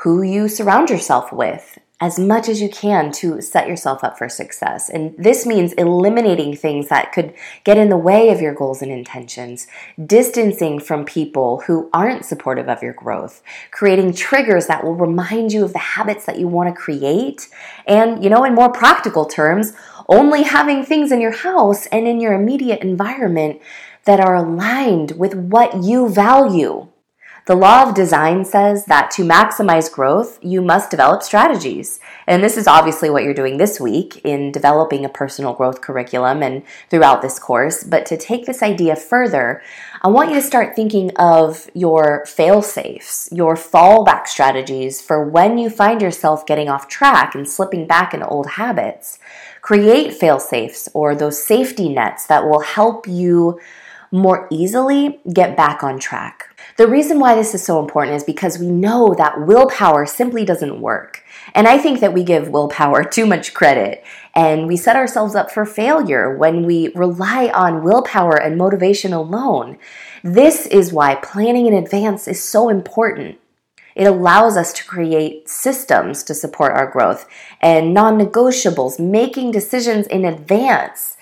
who 0.00 0.22
you 0.22 0.48
surround 0.48 0.90
yourself 0.90 1.32
with, 1.32 1.78
as 1.98 2.18
much 2.18 2.46
as 2.48 2.60
you 2.60 2.68
can 2.68 3.10
to 3.10 3.40
set 3.40 3.66
yourself 3.66 4.04
up 4.04 4.18
for 4.18 4.28
success. 4.28 4.90
And 4.90 5.14
this 5.16 5.46
means 5.46 5.72
eliminating 5.72 6.54
things 6.54 6.88
that 6.88 7.12
could 7.12 7.32
get 7.64 7.78
in 7.78 7.88
the 7.88 7.96
way 7.96 8.28
of 8.28 8.42
your 8.42 8.52
goals 8.54 8.82
and 8.82 8.92
intentions, 8.92 9.66
distancing 10.04 10.78
from 10.78 11.06
people 11.06 11.62
who 11.66 11.88
aren't 11.94 12.26
supportive 12.26 12.68
of 12.68 12.82
your 12.82 12.92
growth, 12.92 13.42
creating 13.70 14.12
triggers 14.12 14.66
that 14.66 14.84
will 14.84 14.94
remind 14.94 15.54
you 15.54 15.64
of 15.64 15.72
the 15.72 15.78
habits 15.78 16.26
that 16.26 16.38
you 16.38 16.46
want 16.46 16.68
to 16.68 16.78
create, 16.78 17.48
and, 17.86 18.22
you 18.22 18.28
know, 18.28 18.44
in 18.44 18.54
more 18.54 18.70
practical 18.70 19.24
terms, 19.24 19.72
only 20.08 20.42
having 20.42 20.84
things 20.84 21.10
in 21.10 21.20
your 21.22 21.32
house 21.32 21.86
and 21.86 22.06
in 22.06 22.20
your 22.20 22.34
immediate 22.34 22.82
environment 22.82 23.60
that 24.06 24.20
are 24.20 24.34
aligned 24.34 25.12
with 25.12 25.34
what 25.34 25.84
you 25.84 26.08
value. 26.08 26.88
The 27.46 27.54
law 27.54 27.84
of 27.84 27.94
design 27.94 28.44
says 28.44 28.86
that 28.86 29.12
to 29.12 29.22
maximize 29.22 29.90
growth, 29.90 30.40
you 30.42 30.60
must 30.60 30.90
develop 30.90 31.22
strategies. 31.22 32.00
And 32.26 32.42
this 32.42 32.56
is 32.56 32.66
obviously 32.66 33.08
what 33.08 33.22
you're 33.22 33.34
doing 33.34 33.56
this 33.56 33.78
week 33.78 34.20
in 34.24 34.50
developing 34.50 35.04
a 35.04 35.08
personal 35.08 35.52
growth 35.52 35.80
curriculum 35.80 36.42
and 36.42 36.64
throughout 36.90 37.22
this 37.22 37.38
course. 37.38 37.84
But 37.84 38.04
to 38.06 38.16
take 38.16 38.46
this 38.46 38.64
idea 38.64 38.96
further, 38.96 39.62
I 40.02 40.08
want 40.08 40.30
you 40.30 40.34
to 40.34 40.42
start 40.42 40.74
thinking 40.74 41.12
of 41.18 41.70
your 41.72 42.26
fail 42.26 42.62
safes, 42.62 43.28
your 43.30 43.54
fallback 43.54 44.26
strategies 44.26 45.00
for 45.00 45.22
when 45.22 45.56
you 45.56 45.70
find 45.70 46.02
yourself 46.02 46.46
getting 46.46 46.68
off 46.68 46.88
track 46.88 47.36
and 47.36 47.48
slipping 47.48 47.86
back 47.86 48.12
into 48.12 48.26
old 48.26 48.48
habits. 48.50 49.20
Create 49.62 50.12
fail 50.12 50.40
safes 50.40 50.88
or 50.94 51.14
those 51.14 51.44
safety 51.44 51.88
nets 51.88 52.26
that 52.26 52.44
will 52.44 52.60
help 52.60 53.06
you 53.06 53.60
more 54.10 54.48
easily 54.50 55.20
get 55.32 55.56
back 55.56 55.82
on 55.82 55.98
track. 55.98 56.54
The 56.76 56.86
reason 56.86 57.18
why 57.18 57.34
this 57.34 57.54
is 57.54 57.64
so 57.64 57.80
important 57.80 58.16
is 58.16 58.24
because 58.24 58.58
we 58.58 58.68
know 58.68 59.14
that 59.14 59.46
willpower 59.46 60.04
simply 60.04 60.44
doesn't 60.44 60.80
work. 60.80 61.22
And 61.54 61.66
I 61.66 61.78
think 61.78 62.00
that 62.00 62.12
we 62.12 62.22
give 62.22 62.48
willpower 62.48 63.02
too 63.10 63.26
much 63.26 63.54
credit 63.54 64.04
and 64.34 64.66
we 64.66 64.76
set 64.76 64.96
ourselves 64.96 65.34
up 65.34 65.50
for 65.50 65.64
failure 65.64 66.36
when 66.36 66.66
we 66.66 66.92
rely 66.94 67.50
on 67.54 67.82
willpower 67.82 68.36
and 68.36 68.58
motivation 68.58 69.12
alone. 69.12 69.78
This 70.22 70.66
is 70.66 70.92
why 70.92 71.14
planning 71.14 71.66
in 71.66 71.74
advance 71.74 72.28
is 72.28 72.42
so 72.42 72.68
important. 72.68 73.38
It 73.94 74.04
allows 74.06 74.58
us 74.58 74.74
to 74.74 74.84
create 74.84 75.48
systems 75.48 76.22
to 76.24 76.34
support 76.34 76.72
our 76.72 76.90
growth 76.90 77.26
and 77.62 77.94
non 77.94 78.18
negotiables, 78.18 79.00
making 79.00 79.52
decisions 79.52 80.06
in 80.08 80.26
advance 80.26 81.16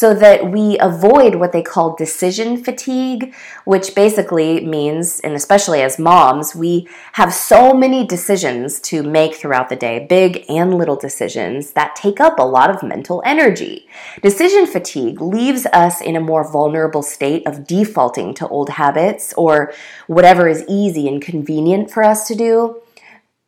so 0.00 0.14
that 0.14 0.50
we 0.50 0.78
avoid 0.78 1.34
what 1.34 1.52
they 1.52 1.60
call 1.60 1.94
decision 1.94 2.56
fatigue, 2.56 3.34
which 3.66 3.94
basically 3.94 4.64
means, 4.64 5.20
and 5.20 5.34
especially 5.34 5.82
as 5.82 5.98
moms, 5.98 6.54
we 6.54 6.88
have 7.12 7.34
so 7.34 7.74
many 7.74 8.06
decisions 8.06 8.80
to 8.80 9.02
make 9.02 9.34
throughout 9.34 9.68
the 9.68 9.76
day, 9.76 10.06
big 10.08 10.42
and 10.48 10.72
little 10.72 10.96
decisions, 10.96 11.72
that 11.72 11.94
take 11.94 12.18
up 12.18 12.38
a 12.38 12.42
lot 12.42 12.70
of 12.70 12.82
mental 12.82 13.22
energy. 13.26 13.86
Decision 14.22 14.66
fatigue 14.66 15.20
leaves 15.20 15.66
us 15.66 16.00
in 16.00 16.16
a 16.16 16.26
more 16.30 16.50
vulnerable 16.50 17.02
state 17.02 17.46
of 17.46 17.66
defaulting 17.66 18.32
to 18.32 18.48
old 18.48 18.70
habits 18.70 19.34
or 19.34 19.70
whatever 20.06 20.48
is 20.48 20.64
easy 20.66 21.08
and 21.08 21.20
convenient 21.20 21.90
for 21.90 22.02
us 22.02 22.26
to 22.26 22.34
do 22.34 22.80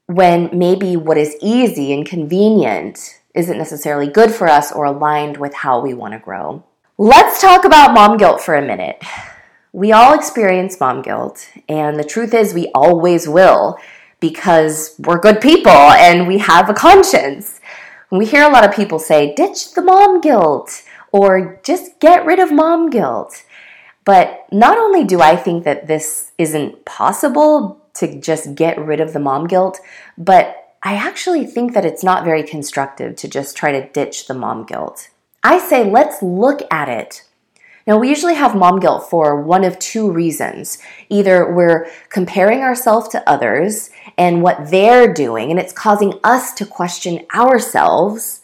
when 0.05 0.51
maybe 0.53 0.99
what 0.99 1.17
is 1.17 1.35
easy 1.41 1.95
and 1.95 2.05
convenient 2.05 3.22
isn't 3.35 3.59
necessarily 3.59 4.07
good 4.07 4.31
for 4.31 4.49
us 4.49 4.71
or 4.73 4.85
aligned 4.85 5.37
with 5.37 5.55
how 5.55 5.81
we 5.81 5.95
want 5.95 6.13
to 6.13 6.19
grow. 6.19 6.65
Let's 6.99 7.41
talk 7.41 7.65
about 7.65 7.95
mom 7.95 8.17
guilt 8.17 8.41
for 8.41 8.55
a 8.55 8.67
minute. 8.67 9.03
We 9.73 9.91
all 9.93 10.15
experience 10.15 10.79
mom 10.79 11.01
guilt, 11.01 11.49
and 11.69 11.99
the 11.99 12.05
truth 12.05 12.35
is, 12.35 12.53
we 12.53 12.71
always 12.75 13.27
will. 13.27 13.79
because 14.23 14.95
we're 15.01 15.19
good 15.19 15.41
people 15.41 15.73
and 15.73 16.29
we 16.29 16.39
have 16.39 16.71
a 16.71 16.75
conscience. 16.75 17.61
We 18.11 18.25
hear 18.25 18.45
a 18.45 18.53
lot 18.53 18.65
of 18.65 18.75
people 18.75 19.01
say, 19.01 19.35
ditch 19.35 19.75
the 19.75 19.83
mom 19.83 20.21
guilt 20.21 20.85
or 21.11 21.61
just 21.65 21.99
get 21.99 22.25
rid 22.25 22.39
of 22.39 22.53
mom 22.53 22.89
guilt. 22.89 23.43
But 24.05 24.47
not 24.53 24.79
only 24.79 25.05
do 25.05 25.21
I 25.21 25.35
think 25.37 25.65
that 25.65 25.89
this 25.89 26.31
isn't 26.39 26.85
possible 26.85 27.85
to 27.95 28.21
just 28.21 28.55
get 28.55 28.79
rid 28.79 29.01
of 29.01 29.13
the 29.13 29.19
mom 29.19 29.49
guilt, 29.49 29.81
but 30.17 30.62
I 30.83 30.95
actually 30.95 31.47
think 31.47 31.75
that 31.75 31.85
it's 31.85 32.03
not 32.03 32.25
very 32.25 32.43
constructive 32.43 33.17
to 33.17 33.29
just 33.29 33.57
try 33.57 33.73
to 33.73 33.89
ditch 33.89 34.27
the 34.27 34.35
mom 34.35 34.65
guilt. 34.65 35.09
I 35.43 35.59
say 35.59 35.89
let's 35.89 36.23
look 36.23 36.63
at 36.71 36.89
it 36.89 37.23
now, 37.87 37.99
we 37.99 38.09
usually 38.09 38.35
have 38.35 38.55
mom 38.55 38.79
guilt 38.79 39.11
for 39.11 39.41
one 39.41 39.65
of 39.65 39.79
two 39.79 40.11
reasons. 40.11 40.79
Either 41.09 41.53
we're 41.53 41.89
comparing 42.11 42.61
ourselves 42.61 43.09
to 43.09 43.29
others 43.29 43.91
and 44.17 44.43
what 44.43 44.71
they're 44.71 45.13
doing, 45.13 45.51
and 45.51 45.59
it's 45.59 45.73
causing 45.73 46.15
us 46.23 46.53
to 46.55 46.67
question 46.67 47.27
ourselves, 47.35 48.43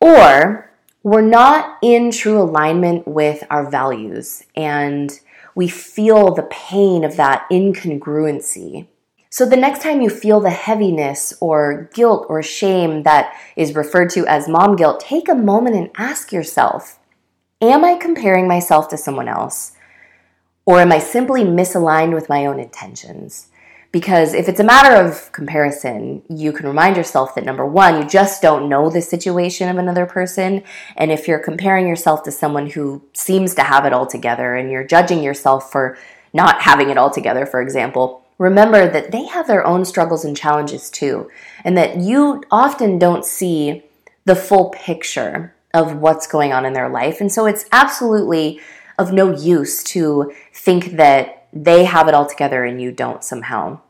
or 0.00 0.70
we're 1.02 1.20
not 1.20 1.78
in 1.82 2.10
true 2.10 2.40
alignment 2.40 3.06
with 3.06 3.44
our 3.50 3.68
values 3.68 4.44
and 4.56 5.20
we 5.54 5.68
feel 5.68 6.32
the 6.32 6.44
pain 6.44 7.04
of 7.04 7.16
that 7.16 7.44
incongruency. 7.50 8.86
So, 9.32 9.46
the 9.46 9.56
next 9.56 9.80
time 9.80 10.02
you 10.02 10.10
feel 10.10 10.40
the 10.40 10.50
heaviness 10.50 11.32
or 11.40 11.88
guilt 11.94 12.26
or 12.28 12.42
shame 12.42 13.04
that 13.04 13.34
is 13.56 13.74
referred 13.74 14.10
to 14.10 14.26
as 14.26 14.46
mom 14.46 14.76
guilt, 14.76 15.00
take 15.00 15.26
a 15.26 15.34
moment 15.34 15.74
and 15.74 15.88
ask 15.96 16.32
yourself 16.32 16.98
Am 17.62 17.82
I 17.82 17.94
comparing 17.94 18.46
myself 18.46 18.88
to 18.88 18.98
someone 18.98 19.28
else? 19.28 19.72
Or 20.66 20.80
am 20.80 20.92
I 20.92 20.98
simply 20.98 21.44
misaligned 21.44 22.12
with 22.12 22.28
my 22.28 22.44
own 22.44 22.60
intentions? 22.60 23.46
Because 23.90 24.34
if 24.34 24.50
it's 24.50 24.60
a 24.60 24.64
matter 24.64 24.94
of 25.02 25.32
comparison, 25.32 26.20
you 26.28 26.52
can 26.52 26.66
remind 26.66 26.98
yourself 26.98 27.34
that 27.34 27.46
number 27.46 27.64
one, 27.64 28.02
you 28.02 28.06
just 28.06 28.42
don't 28.42 28.68
know 28.68 28.90
the 28.90 29.00
situation 29.00 29.70
of 29.70 29.78
another 29.78 30.04
person. 30.04 30.62
And 30.94 31.10
if 31.10 31.26
you're 31.26 31.38
comparing 31.38 31.88
yourself 31.88 32.22
to 32.24 32.30
someone 32.30 32.68
who 32.68 33.02
seems 33.14 33.54
to 33.54 33.62
have 33.62 33.86
it 33.86 33.94
all 33.94 34.06
together 34.06 34.56
and 34.56 34.70
you're 34.70 34.84
judging 34.84 35.22
yourself 35.22 35.72
for 35.72 35.96
not 36.34 36.60
having 36.60 36.90
it 36.90 36.98
all 36.98 37.10
together, 37.10 37.46
for 37.46 37.62
example, 37.62 38.21
remember 38.42 38.90
that 38.90 39.12
they 39.12 39.26
have 39.26 39.46
their 39.46 39.64
own 39.64 39.84
struggles 39.84 40.24
and 40.24 40.36
challenges 40.36 40.90
too. 40.90 41.30
And 41.64 41.76
that 41.78 41.98
you 41.98 42.42
often 42.50 42.98
don't 42.98 43.24
see 43.24 43.84
the 44.24 44.34
full 44.36 44.70
picture 44.70 45.54
of 45.72 45.96
what's 45.96 46.26
going 46.26 46.52
on 46.52 46.66
in 46.66 46.72
their 46.72 46.88
life. 46.88 47.20
And 47.20 47.32
so 47.32 47.46
it's 47.46 47.64
absolutely 47.72 48.60
of 48.98 49.12
no 49.12 49.34
use 49.34 49.82
to 49.84 50.32
think 50.52 50.96
that 50.96 51.46
they 51.52 51.84
have 51.84 52.08
it 52.08 52.14
all 52.14 52.26
together 52.26 52.64
and 52.64 52.82
you 52.82 52.90
don't 52.90 53.24
somehow. 53.24 53.80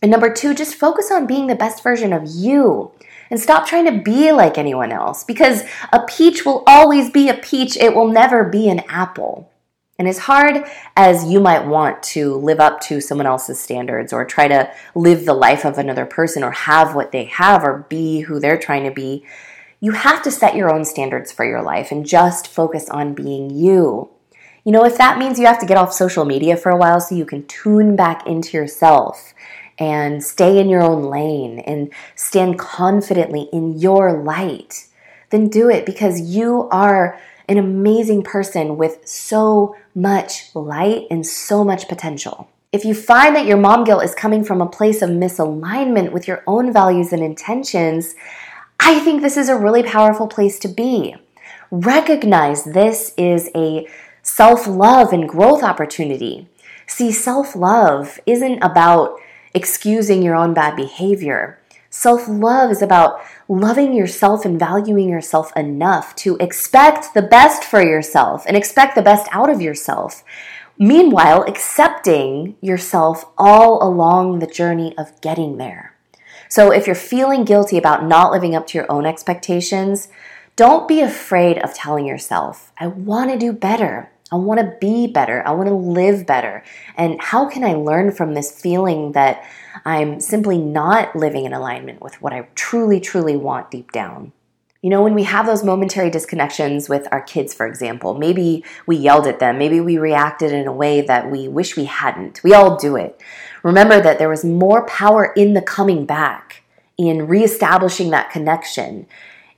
And 0.00 0.10
number 0.10 0.32
two, 0.32 0.54
just 0.54 0.76
focus 0.76 1.10
on 1.10 1.26
being 1.26 1.46
the 1.46 1.54
best 1.54 1.82
version 1.82 2.12
of 2.12 2.22
you 2.26 2.92
and 3.28 3.40
stop 3.40 3.66
trying 3.66 3.86
to 3.86 4.02
be 4.02 4.30
like 4.30 4.56
anyone 4.56 4.92
else 4.92 5.24
because 5.24 5.64
a 5.92 6.00
peach 6.06 6.46
will 6.46 6.62
always 6.66 7.10
be 7.10 7.28
a 7.28 7.34
peach, 7.34 7.76
it 7.76 7.94
will 7.94 8.08
never 8.08 8.44
be 8.44 8.68
an 8.68 8.82
apple. 8.88 9.50
And 9.98 10.06
as 10.06 10.18
hard 10.18 10.64
as 10.94 11.24
you 11.24 11.40
might 11.40 11.66
want 11.66 12.02
to 12.04 12.34
live 12.34 12.60
up 12.60 12.80
to 12.82 13.00
someone 13.00 13.26
else's 13.26 13.58
standards 13.58 14.12
or 14.12 14.24
try 14.24 14.46
to 14.46 14.70
live 14.94 15.24
the 15.24 15.32
life 15.34 15.64
of 15.64 15.78
another 15.78 16.04
person 16.04 16.44
or 16.44 16.50
have 16.50 16.94
what 16.94 17.12
they 17.12 17.24
have 17.24 17.64
or 17.64 17.86
be 17.88 18.20
who 18.20 18.38
they're 18.38 18.58
trying 18.58 18.84
to 18.84 18.90
be, 18.90 19.24
you 19.80 19.92
have 19.92 20.22
to 20.22 20.30
set 20.30 20.54
your 20.54 20.72
own 20.72 20.84
standards 20.84 21.32
for 21.32 21.46
your 21.46 21.62
life 21.62 21.90
and 21.90 22.06
just 22.06 22.46
focus 22.48 22.90
on 22.90 23.14
being 23.14 23.50
you. 23.50 24.10
You 24.64 24.72
know, 24.72 24.84
if 24.84 24.98
that 24.98 25.18
means 25.18 25.38
you 25.38 25.46
have 25.46 25.60
to 25.60 25.66
get 25.66 25.76
off 25.76 25.92
social 25.92 26.24
media 26.24 26.56
for 26.56 26.70
a 26.70 26.76
while 26.76 27.00
so 27.00 27.14
you 27.14 27.24
can 27.24 27.46
tune 27.46 27.94
back 27.96 28.26
into 28.26 28.56
yourself 28.56 29.32
and 29.78 30.24
stay 30.24 30.58
in 30.58 30.68
your 30.68 30.82
own 30.82 31.04
lane 31.04 31.60
and 31.60 31.92
stand 32.14 32.58
confidently 32.58 33.48
in 33.52 33.78
your 33.78 34.22
light, 34.22 34.88
then 35.30 35.48
do 35.48 35.70
it 35.70 35.86
because 35.86 36.20
you 36.20 36.68
are 36.70 37.18
an 37.48 37.58
amazing 37.58 38.22
person 38.22 38.76
with 38.76 39.06
so 39.06 39.76
much 39.94 40.54
light 40.54 41.06
and 41.10 41.26
so 41.26 41.64
much 41.64 41.88
potential. 41.88 42.48
If 42.72 42.84
you 42.84 42.94
find 42.94 43.34
that 43.36 43.46
your 43.46 43.56
mom 43.56 43.84
guilt 43.84 44.04
is 44.04 44.14
coming 44.14 44.44
from 44.44 44.60
a 44.60 44.68
place 44.68 45.00
of 45.00 45.10
misalignment 45.10 46.12
with 46.12 46.28
your 46.28 46.42
own 46.46 46.72
values 46.72 47.12
and 47.12 47.22
intentions, 47.22 48.14
I 48.80 48.98
think 49.00 49.22
this 49.22 49.36
is 49.36 49.48
a 49.48 49.56
really 49.56 49.82
powerful 49.82 50.26
place 50.26 50.58
to 50.60 50.68
be. 50.68 51.16
Recognize 51.70 52.64
this 52.64 53.14
is 53.16 53.50
a 53.54 53.86
self 54.22 54.66
love 54.66 55.12
and 55.12 55.28
growth 55.28 55.62
opportunity. 55.62 56.48
See, 56.86 57.12
self 57.12 57.56
love 57.56 58.20
isn't 58.26 58.62
about 58.62 59.18
excusing 59.54 60.22
your 60.22 60.34
own 60.34 60.52
bad 60.52 60.76
behavior. 60.76 61.58
Self 61.98 62.28
love 62.28 62.70
is 62.70 62.82
about 62.82 63.22
loving 63.48 63.94
yourself 63.94 64.44
and 64.44 64.58
valuing 64.58 65.08
yourself 65.08 65.50
enough 65.56 66.14
to 66.16 66.36
expect 66.36 67.14
the 67.14 67.22
best 67.22 67.64
for 67.64 67.82
yourself 67.82 68.44
and 68.46 68.54
expect 68.54 68.94
the 68.94 69.00
best 69.00 69.26
out 69.32 69.48
of 69.48 69.62
yourself. 69.62 70.22
Meanwhile, 70.78 71.44
accepting 71.44 72.56
yourself 72.60 73.24
all 73.38 73.82
along 73.82 74.40
the 74.40 74.46
journey 74.46 74.92
of 74.98 75.18
getting 75.22 75.56
there. 75.56 75.96
So 76.50 76.70
if 76.70 76.86
you're 76.86 76.94
feeling 76.94 77.46
guilty 77.46 77.78
about 77.78 78.04
not 78.04 78.30
living 78.30 78.54
up 78.54 78.66
to 78.66 78.78
your 78.78 78.92
own 78.92 79.06
expectations, 79.06 80.08
don't 80.54 80.86
be 80.86 81.00
afraid 81.00 81.56
of 81.56 81.72
telling 81.72 82.04
yourself, 82.04 82.72
I 82.78 82.88
want 82.88 83.30
to 83.30 83.38
do 83.38 83.54
better. 83.54 84.12
I 84.32 84.36
want 84.36 84.58
to 84.60 84.76
be 84.80 85.06
better. 85.06 85.46
I 85.46 85.52
want 85.52 85.68
to 85.68 85.74
live 85.74 86.26
better. 86.26 86.64
And 86.96 87.20
how 87.20 87.48
can 87.48 87.62
I 87.62 87.74
learn 87.74 88.10
from 88.10 88.34
this 88.34 88.50
feeling 88.50 89.12
that 89.12 89.44
I'm 89.84 90.20
simply 90.20 90.58
not 90.58 91.14
living 91.14 91.44
in 91.44 91.52
alignment 91.52 92.00
with 92.00 92.20
what 92.20 92.32
I 92.32 92.48
truly, 92.56 92.98
truly 92.98 93.36
want 93.36 93.70
deep 93.70 93.92
down? 93.92 94.32
You 94.82 94.90
know, 94.90 95.02
when 95.02 95.14
we 95.14 95.24
have 95.24 95.46
those 95.46 95.64
momentary 95.64 96.10
disconnections 96.10 96.88
with 96.88 97.08
our 97.10 97.22
kids, 97.22 97.54
for 97.54 97.66
example, 97.66 98.14
maybe 98.14 98.64
we 98.86 98.96
yelled 98.96 99.26
at 99.26 99.38
them, 99.38 99.58
maybe 99.58 99.80
we 99.80 99.96
reacted 99.96 100.52
in 100.52 100.66
a 100.66 100.72
way 100.72 101.00
that 101.00 101.30
we 101.30 101.48
wish 101.48 101.76
we 101.76 101.86
hadn't. 101.86 102.42
We 102.44 102.52
all 102.52 102.76
do 102.76 102.96
it. 102.96 103.20
Remember 103.62 104.00
that 104.00 104.18
there 104.18 104.28
was 104.28 104.44
more 104.44 104.86
power 104.86 105.32
in 105.36 105.54
the 105.54 105.62
coming 105.62 106.04
back, 106.04 106.62
in 106.96 107.26
reestablishing 107.26 108.10
that 108.10 108.30
connection, 108.30 109.06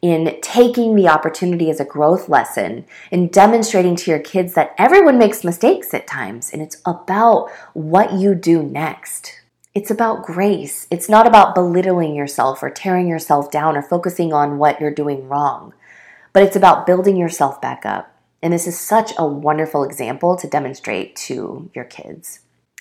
in 0.00 0.38
taking 0.40 0.94
the 0.94 1.08
opportunity 1.08 1.70
as 1.70 1.80
a 1.80 1.84
growth 1.84 2.28
lesson, 2.28 2.84
in 3.10 3.28
demonstrating 3.28 3.96
to 3.96 4.10
your 4.10 4.20
kids 4.20 4.54
that 4.54 4.74
everyone 4.78 5.18
makes 5.18 5.44
mistakes 5.44 5.92
at 5.92 6.06
times, 6.06 6.52
and 6.52 6.62
it's 6.62 6.80
about 6.86 7.50
what 7.74 8.12
you 8.12 8.34
do 8.34 8.62
next. 8.62 9.40
It's 9.74 9.90
about 9.90 10.24
grace. 10.24 10.86
It's 10.90 11.08
not 11.08 11.26
about 11.26 11.54
belittling 11.54 12.14
yourself 12.14 12.62
or 12.62 12.70
tearing 12.70 13.08
yourself 13.08 13.50
down 13.50 13.76
or 13.76 13.82
focusing 13.82 14.32
on 14.32 14.58
what 14.58 14.80
you're 14.80 14.90
doing 14.90 15.28
wrong, 15.28 15.74
but 16.32 16.42
it's 16.42 16.56
about 16.56 16.86
building 16.86 17.16
yourself 17.16 17.60
back 17.60 17.84
up. 17.84 18.14
And 18.42 18.52
this 18.52 18.66
is 18.66 18.78
such 18.78 19.12
a 19.18 19.26
wonderful 19.26 19.82
example 19.82 20.36
to 20.36 20.46
demonstrate 20.46 21.16
to 21.16 21.70
your 21.74 21.84
kids. 21.84 22.40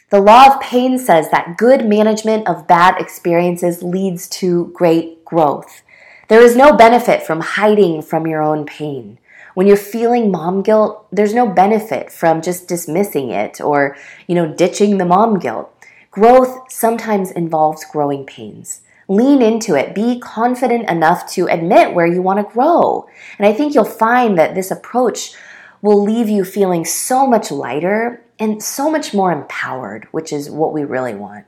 The 0.10 0.22
law 0.22 0.48
of 0.48 0.62
pain 0.62 0.98
says 0.98 1.30
that 1.32 1.58
good 1.58 1.86
management 1.86 2.48
of 2.48 2.68
bad 2.68 3.02
experiences 3.02 3.84
leads 3.84 4.30
to 4.30 4.72
great 4.74 5.26
growth. 5.26 5.82
There 6.28 6.42
is 6.42 6.58
no 6.58 6.76
benefit 6.76 7.24
from 7.24 7.40
hiding 7.40 8.02
from 8.02 8.28
your 8.28 8.42
own 8.42 8.66
pain. 8.66 9.18
When 9.54 9.66
you're 9.66 9.78
feeling 9.78 10.30
mom 10.30 10.62
guilt, 10.62 11.08
there's 11.10 11.34
no 11.34 11.48
benefit 11.48 12.12
from 12.12 12.42
just 12.42 12.68
dismissing 12.68 13.30
it 13.30 13.62
or, 13.62 13.96
you 14.28 14.36
know, 14.36 14.54
ditching 14.54 14.98
the 14.98 15.06
mom 15.06 15.40
guilt. 15.40 15.74
Growth 16.12 16.70
sometimes 16.70 17.32
involves 17.32 17.86
growing 17.86 18.26
pains. 18.26 18.82
Lean 19.08 19.42
into 19.42 19.74
it. 19.74 19.96
Be 19.96 20.20
confident 20.20 20.90
enough 20.90 21.32
to 21.32 21.48
admit 21.48 21.94
where 21.94 22.08
you 22.08 22.22
want 22.22 22.46
to 22.46 22.54
grow. 22.54 23.08
And 23.40 23.48
I 23.48 23.54
think 23.54 23.74
you'll 23.74 23.86
find 23.86 24.38
that 24.38 24.54
this 24.54 24.70
approach 24.70 25.34
will 25.82 26.04
leave 26.04 26.28
you 26.28 26.44
feeling 26.44 26.84
so 26.84 27.26
much 27.26 27.52
lighter 27.52 28.22
and 28.38 28.62
so 28.62 28.92
much 28.92 29.14
more 29.14 29.32
empowered, 29.32 30.10
which 30.12 30.34
is 30.34 30.50
what 30.50 30.74
we 30.74 30.84
really 30.84 31.16
want. 31.16 31.46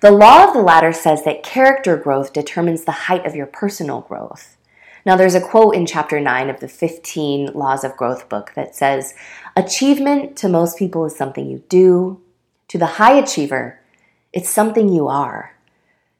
The 0.00 0.10
law 0.10 0.46
of 0.46 0.54
the 0.54 0.62
ladder 0.62 0.92
says 0.92 1.24
that 1.24 1.42
character 1.42 1.96
growth 1.96 2.32
determines 2.32 2.84
the 2.84 2.92
height 2.92 3.26
of 3.26 3.34
your 3.34 3.46
personal 3.46 4.02
growth. 4.02 4.56
Now, 5.06 5.16
there's 5.16 5.34
a 5.34 5.40
quote 5.40 5.74
in 5.74 5.86
chapter 5.86 6.20
9 6.20 6.50
of 6.50 6.60
the 6.60 6.68
15 6.68 7.52
Laws 7.54 7.84
of 7.84 7.96
Growth 7.96 8.28
book 8.28 8.52
that 8.54 8.74
says, 8.74 9.14
Achievement 9.56 10.36
to 10.38 10.48
most 10.48 10.78
people 10.78 11.04
is 11.06 11.16
something 11.16 11.48
you 11.48 11.62
do. 11.68 12.20
To 12.68 12.78
the 12.78 12.86
high 12.86 13.18
achiever, 13.18 13.80
it's 14.32 14.50
something 14.50 14.88
you 14.88 15.08
are. 15.08 15.56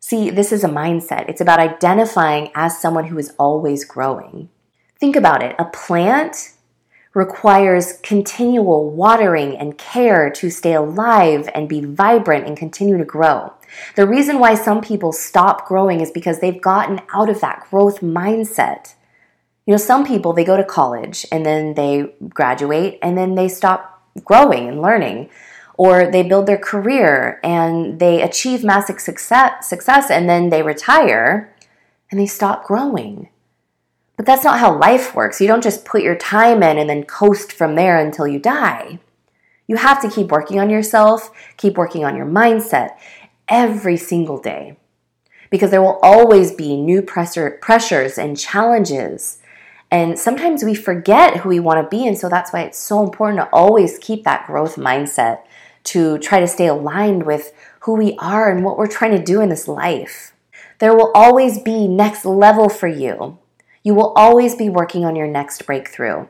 See, 0.00 0.30
this 0.30 0.50
is 0.50 0.64
a 0.64 0.68
mindset. 0.68 1.28
It's 1.28 1.42
about 1.42 1.60
identifying 1.60 2.50
as 2.54 2.80
someone 2.80 3.04
who 3.04 3.18
is 3.18 3.34
always 3.38 3.84
growing. 3.84 4.48
Think 4.98 5.14
about 5.14 5.42
it. 5.42 5.54
A 5.58 5.66
plant 5.66 6.52
requires 7.14 7.98
continual 8.02 8.90
watering 8.90 9.56
and 9.56 9.76
care 9.76 10.30
to 10.30 10.48
stay 10.50 10.74
alive 10.74 11.48
and 11.54 11.68
be 11.68 11.84
vibrant 11.84 12.46
and 12.46 12.56
continue 12.56 12.96
to 12.96 13.04
grow. 13.04 13.52
The 13.96 14.06
reason 14.06 14.38
why 14.38 14.54
some 14.54 14.80
people 14.80 15.12
stop 15.12 15.66
growing 15.66 16.00
is 16.00 16.10
because 16.10 16.40
they've 16.40 16.60
gotten 16.60 17.00
out 17.12 17.28
of 17.28 17.40
that 17.40 17.66
growth 17.70 18.00
mindset. 18.00 18.94
You 19.66 19.72
know, 19.72 19.78
some 19.78 20.06
people 20.06 20.32
they 20.32 20.44
go 20.44 20.56
to 20.56 20.64
college 20.64 21.26
and 21.32 21.44
then 21.44 21.74
they 21.74 22.14
graduate 22.28 22.98
and 23.02 23.18
then 23.18 23.34
they 23.34 23.48
stop 23.48 24.02
growing 24.24 24.68
and 24.68 24.80
learning. 24.82 25.30
or 25.80 26.10
they 26.10 26.22
build 26.22 26.44
their 26.44 26.58
career 26.58 27.40
and 27.42 27.98
they 27.98 28.20
achieve 28.20 28.62
massive 28.62 29.00
success, 29.00 29.66
success 29.66 30.10
and 30.10 30.28
then 30.28 30.50
they 30.50 30.62
retire 30.62 31.56
and 32.10 32.20
they 32.20 32.26
stop 32.26 32.66
growing. 32.66 33.30
But 34.20 34.26
that's 34.26 34.44
not 34.44 34.58
how 34.58 34.76
life 34.76 35.14
works. 35.14 35.40
You 35.40 35.46
don't 35.46 35.62
just 35.62 35.86
put 35.86 36.02
your 36.02 36.14
time 36.14 36.62
in 36.62 36.76
and 36.76 36.90
then 36.90 37.04
coast 37.04 37.50
from 37.50 37.74
there 37.74 37.96
until 37.98 38.28
you 38.28 38.38
die. 38.38 38.98
You 39.66 39.76
have 39.76 40.02
to 40.02 40.10
keep 40.10 40.30
working 40.30 40.60
on 40.60 40.68
yourself, 40.68 41.30
keep 41.56 41.78
working 41.78 42.04
on 42.04 42.14
your 42.14 42.26
mindset 42.26 42.98
every 43.48 43.96
single 43.96 44.38
day. 44.38 44.76
Because 45.48 45.70
there 45.70 45.80
will 45.80 45.98
always 46.02 46.52
be 46.52 46.76
new 46.76 47.00
pressure, 47.00 47.58
pressures 47.62 48.18
and 48.18 48.38
challenges. 48.38 49.38
And 49.90 50.18
sometimes 50.18 50.64
we 50.64 50.74
forget 50.74 51.38
who 51.38 51.48
we 51.48 51.58
want 51.58 51.82
to 51.82 51.96
be. 51.96 52.06
And 52.06 52.18
so 52.18 52.28
that's 52.28 52.52
why 52.52 52.60
it's 52.60 52.78
so 52.78 53.02
important 53.02 53.40
to 53.40 53.48
always 53.54 53.98
keep 53.98 54.24
that 54.24 54.46
growth 54.46 54.76
mindset 54.76 55.44
to 55.84 56.18
try 56.18 56.40
to 56.40 56.46
stay 56.46 56.66
aligned 56.66 57.24
with 57.24 57.54
who 57.84 57.94
we 57.94 58.18
are 58.18 58.54
and 58.54 58.66
what 58.66 58.76
we're 58.76 58.86
trying 58.86 59.16
to 59.16 59.24
do 59.24 59.40
in 59.40 59.48
this 59.48 59.66
life. 59.66 60.34
There 60.78 60.94
will 60.94 61.10
always 61.14 61.62
be 61.62 61.88
next 61.88 62.26
level 62.26 62.68
for 62.68 62.86
you. 62.86 63.38
You 63.82 63.94
will 63.94 64.12
always 64.14 64.54
be 64.54 64.68
working 64.68 65.04
on 65.04 65.16
your 65.16 65.26
next 65.26 65.64
breakthrough. 65.66 66.26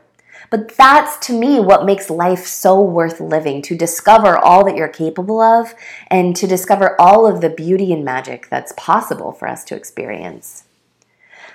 But 0.49 0.75
that's 0.75 1.17
to 1.27 1.37
me 1.37 1.59
what 1.59 1.85
makes 1.85 2.09
life 2.09 2.45
so 2.45 2.81
worth 2.81 3.19
living 3.19 3.61
to 3.63 3.75
discover 3.75 4.37
all 4.37 4.65
that 4.65 4.75
you're 4.75 4.89
capable 4.89 5.39
of 5.39 5.73
and 6.07 6.35
to 6.35 6.47
discover 6.47 6.99
all 6.99 7.25
of 7.27 7.41
the 7.41 7.49
beauty 7.49 7.93
and 7.93 8.03
magic 8.03 8.49
that's 8.49 8.73
possible 8.75 9.31
for 9.31 9.47
us 9.47 9.63
to 9.65 9.75
experience. 9.75 10.65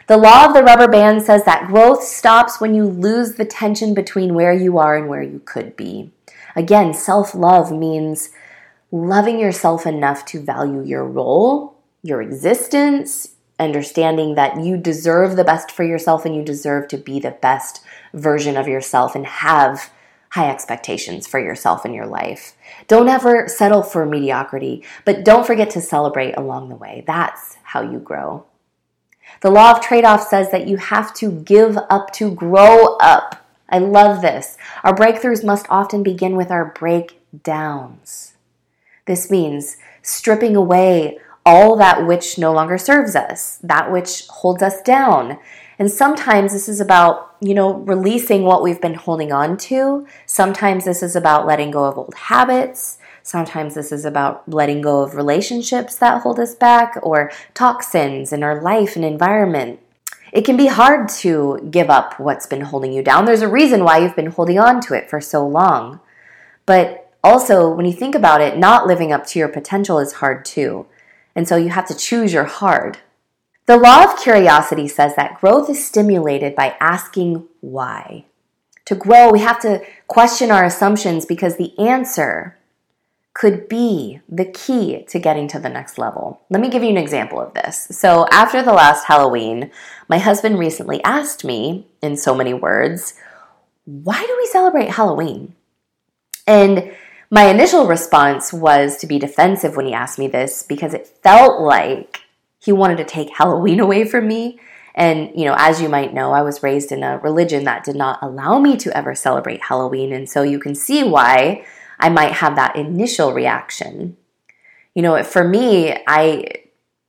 The 0.06 0.16
law 0.16 0.46
of 0.46 0.54
the 0.54 0.62
rubber 0.62 0.86
band 0.86 1.22
says 1.22 1.44
that 1.44 1.66
growth 1.66 2.02
stops 2.02 2.60
when 2.60 2.74
you 2.74 2.84
lose 2.84 3.34
the 3.34 3.44
tension 3.44 3.92
between 3.92 4.34
where 4.34 4.52
you 4.52 4.78
are 4.78 4.96
and 4.96 5.08
where 5.08 5.22
you 5.22 5.40
could 5.44 5.76
be. 5.76 6.12
Again, 6.54 6.94
self 6.94 7.34
love 7.34 7.72
means 7.72 8.30
loving 8.92 9.40
yourself 9.40 9.84
enough 9.84 10.24
to 10.26 10.40
value 10.40 10.82
your 10.82 11.04
role, 11.04 11.76
your 12.02 12.22
existence, 12.22 13.35
understanding 13.58 14.34
that 14.34 14.62
you 14.62 14.76
deserve 14.76 15.36
the 15.36 15.44
best 15.44 15.70
for 15.70 15.84
yourself 15.84 16.24
and 16.24 16.36
you 16.36 16.42
deserve 16.42 16.88
to 16.88 16.98
be 16.98 17.18
the 17.18 17.30
best 17.30 17.82
version 18.12 18.56
of 18.56 18.68
yourself 18.68 19.14
and 19.14 19.26
have 19.26 19.90
high 20.30 20.50
expectations 20.50 21.26
for 21.26 21.40
yourself 21.40 21.86
in 21.86 21.94
your 21.94 22.06
life. 22.06 22.54
Don't 22.88 23.08
ever 23.08 23.48
settle 23.48 23.82
for 23.82 24.04
mediocrity, 24.04 24.84
but 25.04 25.24
don't 25.24 25.46
forget 25.46 25.70
to 25.70 25.80
celebrate 25.80 26.36
along 26.36 26.68
the 26.68 26.76
way. 26.76 27.04
That's 27.06 27.56
how 27.62 27.80
you 27.80 27.98
grow. 27.98 28.44
The 29.40 29.50
law 29.50 29.72
of 29.72 29.80
trade 29.80 30.04
off 30.04 30.26
says 30.26 30.50
that 30.50 30.68
you 30.68 30.76
have 30.76 31.14
to 31.14 31.30
give 31.30 31.78
up 31.90 32.12
to 32.14 32.34
grow 32.34 32.96
up. 32.96 33.46
I 33.68 33.78
love 33.78 34.22
this. 34.22 34.56
Our 34.84 34.94
breakthroughs 34.94 35.44
must 35.44 35.66
often 35.68 36.02
begin 36.02 36.36
with 36.36 36.50
our 36.50 36.66
breakdowns. 36.66 38.34
This 39.06 39.30
means 39.30 39.76
stripping 40.02 40.54
away 40.54 41.18
all 41.46 41.76
that 41.76 42.04
which 42.04 42.36
no 42.36 42.52
longer 42.52 42.76
serves 42.76 43.14
us, 43.14 43.58
that 43.62 43.90
which 43.90 44.26
holds 44.26 44.62
us 44.62 44.82
down. 44.82 45.38
And 45.78 45.88
sometimes 45.90 46.52
this 46.52 46.68
is 46.68 46.80
about, 46.80 47.36
you 47.40 47.54
know, 47.54 47.74
releasing 47.74 48.42
what 48.42 48.64
we've 48.64 48.80
been 48.80 48.94
holding 48.94 49.30
on 49.30 49.56
to. 49.58 50.06
Sometimes 50.26 50.84
this 50.84 51.04
is 51.04 51.14
about 51.14 51.46
letting 51.46 51.70
go 51.70 51.84
of 51.84 51.96
old 51.96 52.14
habits. 52.14 52.98
Sometimes 53.22 53.74
this 53.74 53.92
is 53.92 54.04
about 54.04 54.48
letting 54.48 54.82
go 54.82 55.02
of 55.02 55.14
relationships 55.14 55.94
that 55.96 56.22
hold 56.22 56.40
us 56.40 56.54
back 56.54 56.98
or 57.02 57.30
toxins 57.54 58.32
in 58.32 58.42
our 58.42 58.60
life 58.60 58.96
and 58.96 59.04
environment. 59.04 59.78
It 60.32 60.44
can 60.44 60.56
be 60.56 60.66
hard 60.66 61.08
to 61.20 61.68
give 61.70 61.90
up 61.90 62.18
what's 62.18 62.46
been 62.46 62.62
holding 62.62 62.92
you 62.92 63.02
down. 63.02 63.24
There's 63.24 63.42
a 63.42 63.48
reason 63.48 63.84
why 63.84 63.98
you've 63.98 64.16
been 64.16 64.26
holding 64.32 64.58
on 64.58 64.80
to 64.82 64.94
it 64.94 65.08
for 65.08 65.20
so 65.20 65.46
long. 65.46 66.00
But 66.66 67.12
also, 67.22 67.72
when 67.72 67.86
you 67.86 67.92
think 67.92 68.16
about 68.16 68.40
it, 68.40 68.58
not 68.58 68.86
living 68.86 69.12
up 69.12 69.26
to 69.28 69.38
your 69.38 69.48
potential 69.48 70.00
is 70.00 70.14
hard 70.14 70.44
too. 70.44 70.86
And 71.36 71.46
so 71.46 71.54
you 71.54 71.68
have 71.68 71.86
to 71.86 71.94
choose 71.94 72.32
your 72.32 72.44
hard. 72.44 72.98
The 73.66 73.76
law 73.76 74.04
of 74.04 74.18
curiosity 74.18 74.88
says 74.88 75.14
that 75.16 75.38
growth 75.40 75.68
is 75.68 75.86
stimulated 75.86 76.56
by 76.56 76.76
asking 76.80 77.46
why. 77.60 78.24
To 78.86 78.94
grow, 78.94 79.30
we 79.30 79.40
have 79.40 79.60
to 79.60 79.82
question 80.06 80.50
our 80.50 80.64
assumptions 80.64 81.26
because 81.26 81.56
the 81.56 81.78
answer 81.78 82.56
could 83.34 83.68
be 83.68 84.20
the 84.30 84.46
key 84.46 85.04
to 85.08 85.18
getting 85.18 85.46
to 85.48 85.58
the 85.58 85.68
next 85.68 85.98
level. 85.98 86.40
Let 86.48 86.62
me 86.62 86.70
give 86.70 86.82
you 86.82 86.88
an 86.88 86.96
example 86.96 87.38
of 87.38 87.52
this. 87.52 87.86
So, 87.90 88.26
after 88.30 88.62
the 88.62 88.72
last 88.72 89.04
Halloween, 89.04 89.70
my 90.08 90.16
husband 90.16 90.58
recently 90.58 91.04
asked 91.04 91.44
me, 91.44 91.86
in 92.00 92.16
so 92.16 92.34
many 92.34 92.54
words, 92.54 93.12
why 93.84 94.24
do 94.24 94.36
we 94.40 94.46
celebrate 94.46 94.90
Halloween? 94.90 95.54
And 96.46 96.94
my 97.30 97.48
initial 97.48 97.86
response 97.86 98.52
was 98.52 98.96
to 98.98 99.06
be 99.06 99.18
defensive 99.18 99.76
when 99.76 99.86
he 99.86 99.92
asked 99.92 100.18
me 100.18 100.28
this 100.28 100.62
because 100.62 100.94
it 100.94 101.06
felt 101.22 101.60
like 101.60 102.20
he 102.58 102.72
wanted 102.72 102.98
to 102.98 103.04
take 103.04 103.36
Halloween 103.36 103.80
away 103.86 104.04
from 104.04 104.28
me. 104.28 104.60
And, 104.94 105.30
you 105.34 105.44
know, 105.44 105.54
as 105.58 105.82
you 105.82 105.90
might 105.90 106.14
know, 106.14 106.32
I 106.32 106.40
was 106.40 106.62
raised 106.62 106.90
in 106.90 107.02
a 107.02 107.18
religion 107.18 107.64
that 107.64 107.84
did 107.84 107.96
not 107.96 108.18
allow 108.22 108.58
me 108.58 108.76
to 108.78 108.96
ever 108.96 109.14
celebrate 109.14 109.64
Halloween. 109.64 110.12
And 110.12 110.28
so 110.28 110.42
you 110.42 110.58
can 110.58 110.74
see 110.74 111.04
why 111.04 111.66
I 111.98 112.08
might 112.08 112.32
have 112.32 112.56
that 112.56 112.76
initial 112.76 113.34
reaction. 113.34 114.16
You 114.94 115.02
know, 115.02 115.22
for 115.22 115.46
me, 115.46 115.94
I 116.06 116.46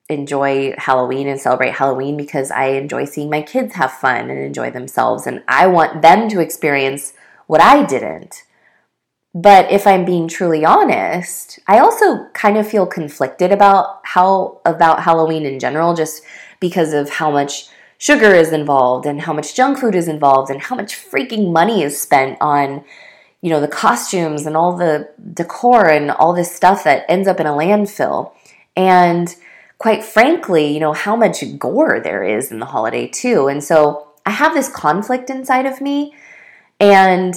enjoy 0.10 0.74
Halloween 0.78 1.28
and 1.28 1.40
celebrate 1.40 1.76
Halloween 1.76 2.18
because 2.18 2.52
I 2.52 2.68
enjoy 2.68 3.06
seeing 3.06 3.30
my 3.30 3.42
kids 3.42 3.76
have 3.76 3.94
fun 3.94 4.30
and 4.30 4.40
enjoy 4.40 4.72
themselves. 4.72 5.26
And 5.26 5.44
I 5.48 5.68
want 5.68 6.02
them 6.02 6.28
to 6.30 6.42
experience 6.42 7.14
what 7.46 7.62
I 7.62 7.86
didn't. 7.86 8.44
But 9.34 9.72
if 9.72 9.86
I'm 9.86 10.06
being 10.06 10.28
truly 10.28 10.66
honest, 10.66 11.60
I 11.68 11.80
also 11.80 12.26
kind 12.34 12.58
of 12.58 12.68
feel 12.68 12.86
conflicted 12.86 13.52
about 13.52 14.02
how 14.04 14.62
about 14.66 15.04
Halloween 15.04 15.46
in 15.46 15.60
general 15.60 15.94
just 15.94 16.24
because 16.60 16.94
of 16.94 17.10
how 17.10 17.30
much 17.30 17.68
sugar 18.00 18.34
is 18.34 18.52
involved 18.52 19.06
and 19.06 19.22
how 19.22 19.34
much 19.34 19.56
junk 19.56 19.80
food 19.80 19.96
is 19.96 20.08
involved 20.08 20.50
and 20.50 20.62
how 20.62 20.76
much 20.76 20.96
freaking 20.96 21.52
money 21.52 21.84
is 21.84 22.00
spent 22.02 22.38
on 22.42 22.84
you 23.42 23.50
know, 23.50 23.62
the 23.62 23.68
costumes 23.68 24.46
and 24.46 24.58
all 24.58 24.76
the 24.76 25.10
decor 25.34 25.90
and 25.90 26.12
all 26.12 26.34
this 26.34 26.54
stuff 26.54 26.84
that 26.84 27.06
ends 27.08 27.28
up 27.28 27.40
in 27.40 27.46
a 27.46 27.52
landfill. 27.52 28.34
And 28.76 29.34
quite 29.78 30.04
frankly, 30.04 30.74
you 30.74 30.80
know, 30.80 30.94
how 30.94 31.16
much 31.16 31.44
gore 31.60 32.00
there 32.00 32.24
is 32.24 32.52
in 32.52 32.60
the 32.60 32.66
holiday 32.66 33.08
too. 33.08 33.48
And 33.48 33.64
so 33.64 34.08
I 34.26 34.32
have 34.32 34.54
this 34.54 34.70
conflict 34.70 35.30
inside 35.30 35.66
of 35.66 35.82
me. 35.82 36.16
And, 36.80 37.36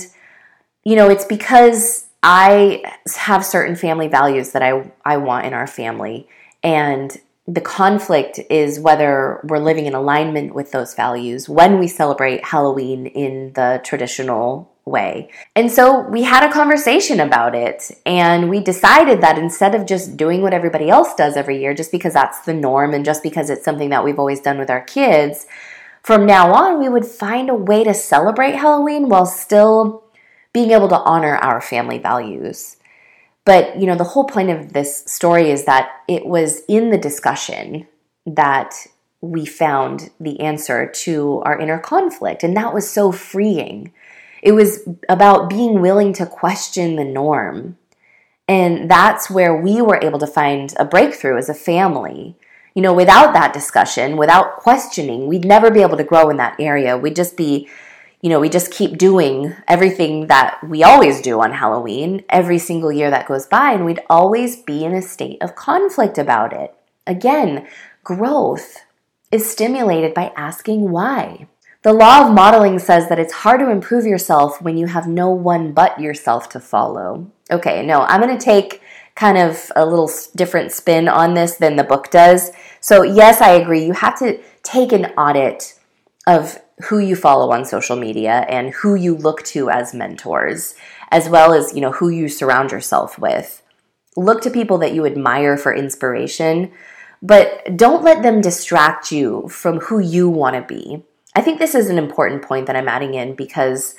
you 0.85 0.97
know, 0.97 1.09
it's 1.09 1.25
because 1.25 2.07
I 2.23 2.83
have 3.16 3.45
certain 3.45 3.77
family 3.77 4.09
values 4.09 4.53
that 4.53 4.62
I, 4.62 4.90
I 5.05 5.16
want 5.16 5.47
in 5.47 5.55
our 5.55 5.66
family. 5.66 6.29
And 6.62 7.16
the 7.47 7.61
conflict 7.61 8.38
is 8.51 8.79
whether 8.79 9.40
we're 9.45 9.59
living 9.59 9.87
in 9.87 9.95
alignment 9.95 10.55
with 10.55 10.73
those 10.73 10.95
values 10.95 11.49
when 11.49 11.79
we 11.79 11.88
celebrate 11.88 12.45
Halloween 12.45 13.07
in 13.07 13.53
the 13.55 13.81
traditional 13.85 14.71
way. 14.85 15.31
And 15.57 15.71
so 15.71 16.01
we 16.01 16.23
had 16.23 16.49
a 16.49 16.53
conversation 16.53 17.21
about 17.21 17.55
it, 17.55 17.90
and 18.07 18.51
we 18.51 18.61
decided 18.61 19.21
that 19.21 19.38
instead 19.38 19.75
of 19.75 19.87
just 19.87 20.16
doing 20.16 20.43
what 20.43 20.55
everybody 20.55 20.88
else 20.88 21.14
does 21.14 21.37
every 21.37 21.61
year, 21.61 21.75
just 21.75 21.93
because 21.93 22.14
that's 22.14 22.40
the 22.40 22.55
norm 22.55 22.95
and 22.95 23.05
just 23.05 23.23
because 23.23 23.51
it's 23.51 23.64
something 23.64 23.90
that 23.90 24.05
we've 24.05 24.19
always 24.19 24.40
done 24.40 24.59
with 24.59 24.71
our 24.71 24.83
kids, 24.83 25.47
from 26.03 26.27
now 26.27 26.53
on, 26.53 26.81
we 26.81 26.88
would 26.88 27.05
find 27.05 27.51
a 27.51 27.55
way 27.55 27.85
to 27.85 27.95
celebrate 27.95 28.55
Halloween 28.55 29.09
while 29.09 29.27
still 29.27 30.05
being 30.52 30.70
able 30.70 30.88
to 30.88 30.98
honor 30.98 31.36
our 31.36 31.60
family 31.60 31.98
values. 31.98 32.76
But, 33.44 33.80
you 33.80 33.86
know, 33.86 33.96
the 33.96 34.04
whole 34.04 34.24
point 34.24 34.50
of 34.50 34.72
this 34.72 35.04
story 35.06 35.50
is 35.50 35.64
that 35.64 35.90
it 36.08 36.26
was 36.26 36.62
in 36.68 36.90
the 36.90 36.98
discussion 36.98 37.86
that 38.26 38.74
we 39.20 39.46
found 39.46 40.10
the 40.20 40.40
answer 40.40 40.86
to 40.86 41.42
our 41.44 41.58
inner 41.58 41.78
conflict. 41.78 42.42
And 42.42 42.56
that 42.56 42.74
was 42.74 42.90
so 42.90 43.12
freeing 43.12 43.92
it 44.42 44.52
was 44.52 44.88
about 45.08 45.50
being 45.50 45.80
willing 45.80 46.12
to 46.14 46.26
question 46.26 46.96
the 46.96 47.04
norm. 47.04 47.76
And 48.48 48.90
that's 48.90 49.30
where 49.30 49.54
we 49.54 49.80
were 49.80 50.00
able 50.02 50.18
to 50.18 50.26
find 50.26 50.74
a 50.78 50.84
breakthrough 50.84 51.38
as 51.38 51.48
a 51.48 51.54
family. 51.54 52.36
You 52.74 52.82
know, 52.82 52.94
without 52.94 53.32
that 53.34 53.52
discussion, 53.52 54.16
without 54.16 54.56
questioning, 54.56 55.26
we'd 55.26 55.44
never 55.44 55.70
be 55.70 55.82
able 55.82 55.96
to 55.96 56.04
grow 56.04 56.30
in 56.30 56.36
that 56.38 56.58
area. 56.58 56.96
We'd 56.96 57.16
just 57.16 57.36
be, 57.36 57.68
you 58.20 58.28
know, 58.28 58.40
we 58.40 58.48
just 58.48 58.70
keep 58.70 58.98
doing 58.98 59.54
everything 59.66 60.26
that 60.26 60.59
we 60.62 60.83
always 60.83 61.22
do 61.22 61.40
on 61.40 61.52
Halloween 61.52 62.24
every 62.28 62.59
single 62.59 62.92
year 62.92 63.11
that 63.11 63.26
goes 63.26 63.46
by, 63.46 63.72
and 63.72 63.85
we'd 63.85 64.02
always 64.11 64.56
be 64.56 64.85
in 64.85 64.94
a 64.94 65.02
state 65.02 65.42
of 65.42 65.54
conflict 65.54 66.18
about 66.18 66.52
it. 66.52 66.74
Again, 67.06 67.66
growth 68.04 68.85
is 69.33 69.50
stimulated 69.50 70.12
by 70.12 70.33
asking 70.37 70.90
why. 70.90 71.46
The 71.83 71.94
law 71.94 72.26
of 72.26 72.35
modeling 72.35 72.78
says 72.78 73.09
that 73.09 73.18
it's 73.18 73.33
hard 73.33 73.61
to 73.61 73.70
improve 73.70 74.04
yourself 74.04 74.61
when 74.61 74.76
you 74.76 74.87
have 74.87 75.06
no 75.06 75.30
one 75.30 75.72
but 75.72 75.98
yourself 75.98 76.50
to 76.50 76.61
follow. 76.61 77.30
Okay, 77.50 77.85
no, 77.87 78.02
I'm 78.02 78.20
going 78.20 78.37
to 78.37 78.44
take 78.44 78.83
kind 79.14 79.38
of 79.38 79.72
a 79.74 79.87
little 79.87 80.11
different 80.37 80.72
spin 80.72 81.09
on 81.09 81.33
this 81.33 81.56
than 81.56 81.76
the 81.76 81.85
book 81.85 82.11
does. 82.11 82.52
So, 82.80 83.02
yes, 83.02 83.40
I 83.40 83.52
agree. 83.52 83.85
You 83.85 83.94
have 83.94 84.18
to 84.18 84.38
take 84.62 84.92
an 84.92 85.06
audit 85.16 85.78
of 86.26 86.59
who 86.85 86.99
you 86.99 87.16
follow 87.16 87.53
on 87.53 87.64
social 87.64 87.97
media 87.97 88.47
and 88.49 88.71
who 88.75 88.95
you 88.95 89.14
look 89.14 89.43
to 89.45 89.71
as 89.71 89.95
mentors, 89.95 90.75
as 91.11 91.29
well 91.29 91.53
as, 91.53 91.75
you 91.75 91.81
know, 91.81 91.93
who 91.93 92.09
you 92.09 92.29
surround 92.29 92.73
yourself 92.73 93.19
with. 93.19 93.62
Look 94.16 94.43
to 94.43 94.51
people 94.51 94.79
that 94.79 94.95
you 94.95 95.07
admire 95.07 95.57
for 95.57 95.75
inspiration, 95.75 96.73
but 97.23 97.77
don't 97.77 98.03
let 98.03 98.23
them 98.23 98.40
distract 98.40 99.12
you 99.12 99.49
from 99.49 99.79
who 99.81 99.99
you 99.99 100.29
want 100.29 100.57
to 100.57 100.62
be. 100.62 101.05
I 101.35 101.43
think 101.43 101.59
this 101.59 101.75
is 101.75 101.88
an 101.88 101.99
important 101.99 102.43
point 102.43 102.66
that 102.66 102.77
I'm 102.77 102.88
adding 102.88 103.14
in 103.14 103.35
because 103.35 103.95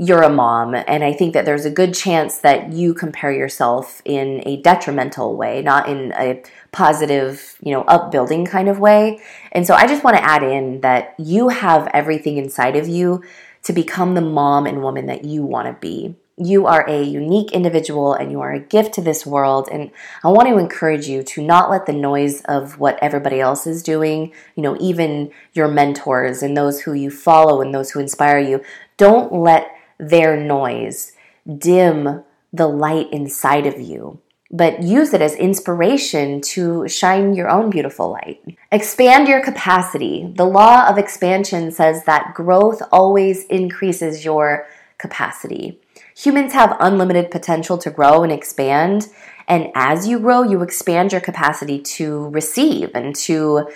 you're 0.00 0.22
a 0.22 0.30
mom 0.30 0.76
and 0.76 1.02
I 1.02 1.12
think 1.12 1.34
that 1.34 1.44
there's 1.44 1.64
a 1.64 1.70
good 1.70 1.92
chance 1.92 2.38
that 2.38 2.72
you 2.72 2.94
compare 2.94 3.32
yourself 3.32 4.00
in 4.04 4.42
a 4.46 4.62
detrimental 4.62 5.36
way, 5.36 5.60
not 5.60 5.88
in 5.88 6.12
a 6.12 6.40
positive, 6.70 7.56
you 7.64 7.72
know, 7.72 7.82
upbuilding 7.82 8.46
kind 8.46 8.68
of 8.68 8.78
way. 8.78 9.20
And 9.50 9.66
so 9.66 9.74
I 9.74 9.88
just 9.88 10.04
want 10.04 10.16
to 10.16 10.22
add 10.22 10.44
in 10.44 10.82
that 10.82 11.16
you 11.18 11.48
have 11.48 11.88
everything 11.92 12.36
inside 12.36 12.76
of 12.76 12.86
you 12.86 13.24
to 13.64 13.72
become 13.72 14.14
the 14.14 14.20
mom 14.20 14.66
and 14.66 14.82
woman 14.82 15.06
that 15.06 15.24
you 15.24 15.42
want 15.42 15.66
to 15.66 15.80
be. 15.80 16.14
You 16.36 16.66
are 16.66 16.88
a 16.88 17.02
unique 17.02 17.50
individual 17.50 18.14
and 18.14 18.30
you 18.30 18.40
are 18.40 18.52
a 18.52 18.60
gift 18.60 18.94
to 18.94 19.02
this 19.02 19.26
world. 19.26 19.68
And 19.72 19.90
I 20.22 20.28
want 20.28 20.46
to 20.46 20.58
encourage 20.58 21.08
you 21.08 21.24
to 21.24 21.42
not 21.42 21.68
let 21.68 21.86
the 21.86 21.92
noise 21.92 22.42
of 22.42 22.78
what 22.78 23.00
everybody 23.02 23.40
else 23.40 23.66
is 23.66 23.82
doing, 23.82 24.32
you 24.54 24.62
know, 24.62 24.76
even 24.78 25.32
your 25.54 25.66
mentors 25.66 26.40
and 26.40 26.56
those 26.56 26.82
who 26.82 26.92
you 26.92 27.10
follow 27.10 27.60
and 27.60 27.74
those 27.74 27.90
who 27.90 27.98
inspire 27.98 28.38
you, 28.38 28.62
don't 28.96 29.32
let 29.32 29.72
their 29.98 30.36
noise 30.36 31.12
dim 31.58 32.24
the 32.52 32.66
light 32.68 33.12
inside 33.12 33.66
of 33.66 33.80
you 33.80 34.20
but 34.50 34.82
use 34.82 35.12
it 35.12 35.20
as 35.20 35.34
inspiration 35.34 36.40
to 36.40 36.88
shine 36.88 37.34
your 37.34 37.50
own 37.50 37.68
beautiful 37.68 38.10
light. 38.12 38.42
Expand 38.72 39.28
your 39.28 39.42
capacity. 39.42 40.32
The 40.34 40.46
law 40.46 40.88
of 40.88 40.96
expansion 40.96 41.70
says 41.70 42.04
that 42.04 42.32
growth 42.34 42.80
always 42.90 43.44
increases 43.46 44.24
your 44.24 44.66
capacity. 44.96 45.80
Humans 46.16 46.54
have 46.54 46.76
unlimited 46.80 47.30
potential 47.30 47.76
to 47.78 47.90
grow 47.90 48.22
and 48.22 48.32
expand. 48.32 49.08
And 49.46 49.70
as 49.74 50.08
you 50.08 50.18
grow, 50.18 50.42
you 50.42 50.62
expand 50.62 51.12
your 51.12 51.20
capacity 51.20 51.80
to 51.80 52.28
receive 52.30 52.90
and 52.94 53.14
to 53.16 53.68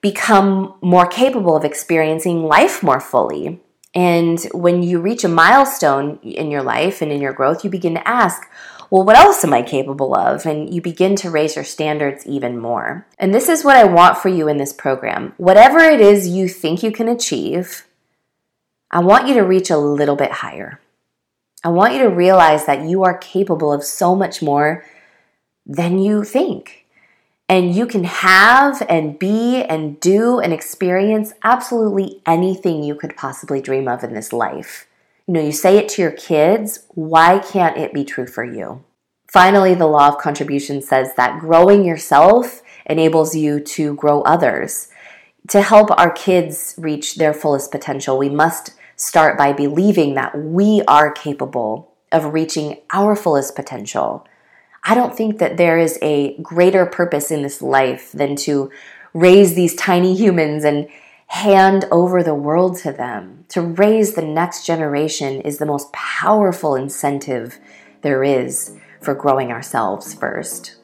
become 0.00 0.74
more 0.80 1.06
capable 1.06 1.54
of 1.54 1.64
experiencing 1.64 2.44
life 2.44 2.82
more 2.82 3.00
fully. 3.00 3.60
And 3.98 4.38
when 4.54 4.84
you 4.84 5.00
reach 5.00 5.24
a 5.24 5.28
milestone 5.28 6.20
in 6.22 6.52
your 6.52 6.62
life 6.62 7.02
and 7.02 7.10
in 7.10 7.20
your 7.20 7.32
growth, 7.32 7.64
you 7.64 7.68
begin 7.68 7.94
to 7.94 8.06
ask, 8.06 8.48
well, 8.90 9.02
what 9.02 9.18
else 9.18 9.42
am 9.42 9.52
I 9.52 9.62
capable 9.62 10.14
of? 10.14 10.46
And 10.46 10.72
you 10.72 10.80
begin 10.80 11.16
to 11.16 11.32
raise 11.32 11.56
your 11.56 11.64
standards 11.64 12.24
even 12.24 12.58
more. 12.58 13.08
And 13.18 13.34
this 13.34 13.48
is 13.48 13.64
what 13.64 13.76
I 13.76 13.82
want 13.82 14.16
for 14.16 14.28
you 14.28 14.46
in 14.46 14.56
this 14.56 14.72
program. 14.72 15.34
Whatever 15.36 15.80
it 15.80 16.00
is 16.00 16.28
you 16.28 16.46
think 16.46 16.84
you 16.84 16.92
can 16.92 17.08
achieve, 17.08 17.88
I 18.92 19.00
want 19.00 19.26
you 19.26 19.34
to 19.34 19.40
reach 19.40 19.68
a 19.68 19.76
little 19.76 20.14
bit 20.14 20.30
higher. 20.30 20.80
I 21.64 21.70
want 21.70 21.94
you 21.94 22.02
to 22.02 22.08
realize 22.08 22.66
that 22.66 22.88
you 22.88 23.02
are 23.02 23.18
capable 23.18 23.72
of 23.72 23.82
so 23.82 24.14
much 24.14 24.40
more 24.40 24.84
than 25.66 25.98
you 25.98 26.22
think. 26.22 26.77
And 27.48 27.74
you 27.74 27.86
can 27.86 28.04
have 28.04 28.82
and 28.90 29.18
be 29.18 29.62
and 29.62 29.98
do 30.00 30.38
and 30.38 30.52
experience 30.52 31.32
absolutely 31.42 32.20
anything 32.26 32.82
you 32.82 32.94
could 32.94 33.16
possibly 33.16 33.62
dream 33.62 33.88
of 33.88 34.04
in 34.04 34.12
this 34.12 34.32
life. 34.32 34.86
You 35.26 35.34
know, 35.34 35.40
you 35.40 35.52
say 35.52 35.78
it 35.78 35.88
to 35.90 36.02
your 36.02 36.10
kids, 36.10 36.86
why 36.90 37.38
can't 37.38 37.78
it 37.78 37.94
be 37.94 38.04
true 38.04 38.26
for 38.26 38.44
you? 38.44 38.84
Finally, 39.30 39.74
the 39.74 39.86
law 39.86 40.08
of 40.08 40.18
contribution 40.18 40.80
says 40.80 41.14
that 41.16 41.40
growing 41.40 41.84
yourself 41.84 42.62
enables 42.86 43.34
you 43.34 43.60
to 43.60 43.94
grow 43.94 44.22
others. 44.22 44.88
To 45.48 45.62
help 45.62 45.90
our 45.92 46.10
kids 46.10 46.74
reach 46.78 47.16
their 47.16 47.34
fullest 47.34 47.70
potential, 47.70 48.18
we 48.18 48.30
must 48.30 48.74
start 48.96 49.38
by 49.38 49.52
believing 49.52 50.14
that 50.14 50.36
we 50.38 50.82
are 50.88 51.12
capable 51.12 51.92
of 52.10 52.32
reaching 52.32 52.78
our 52.90 53.14
fullest 53.14 53.54
potential. 53.54 54.26
I 54.84 54.94
don't 54.94 55.16
think 55.16 55.38
that 55.38 55.56
there 55.56 55.78
is 55.78 55.98
a 56.02 56.36
greater 56.42 56.86
purpose 56.86 57.30
in 57.30 57.42
this 57.42 57.60
life 57.60 58.12
than 58.12 58.36
to 58.36 58.70
raise 59.12 59.54
these 59.54 59.74
tiny 59.74 60.14
humans 60.14 60.64
and 60.64 60.88
hand 61.26 61.84
over 61.90 62.22
the 62.22 62.34
world 62.34 62.78
to 62.78 62.92
them. 62.92 63.44
To 63.48 63.60
raise 63.60 64.14
the 64.14 64.22
next 64.22 64.64
generation 64.64 65.40
is 65.42 65.58
the 65.58 65.66
most 65.66 65.92
powerful 65.92 66.74
incentive 66.74 67.58
there 68.02 68.24
is 68.24 68.76
for 69.00 69.14
growing 69.14 69.52
ourselves 69.52 70.14
first. 70.14 70.76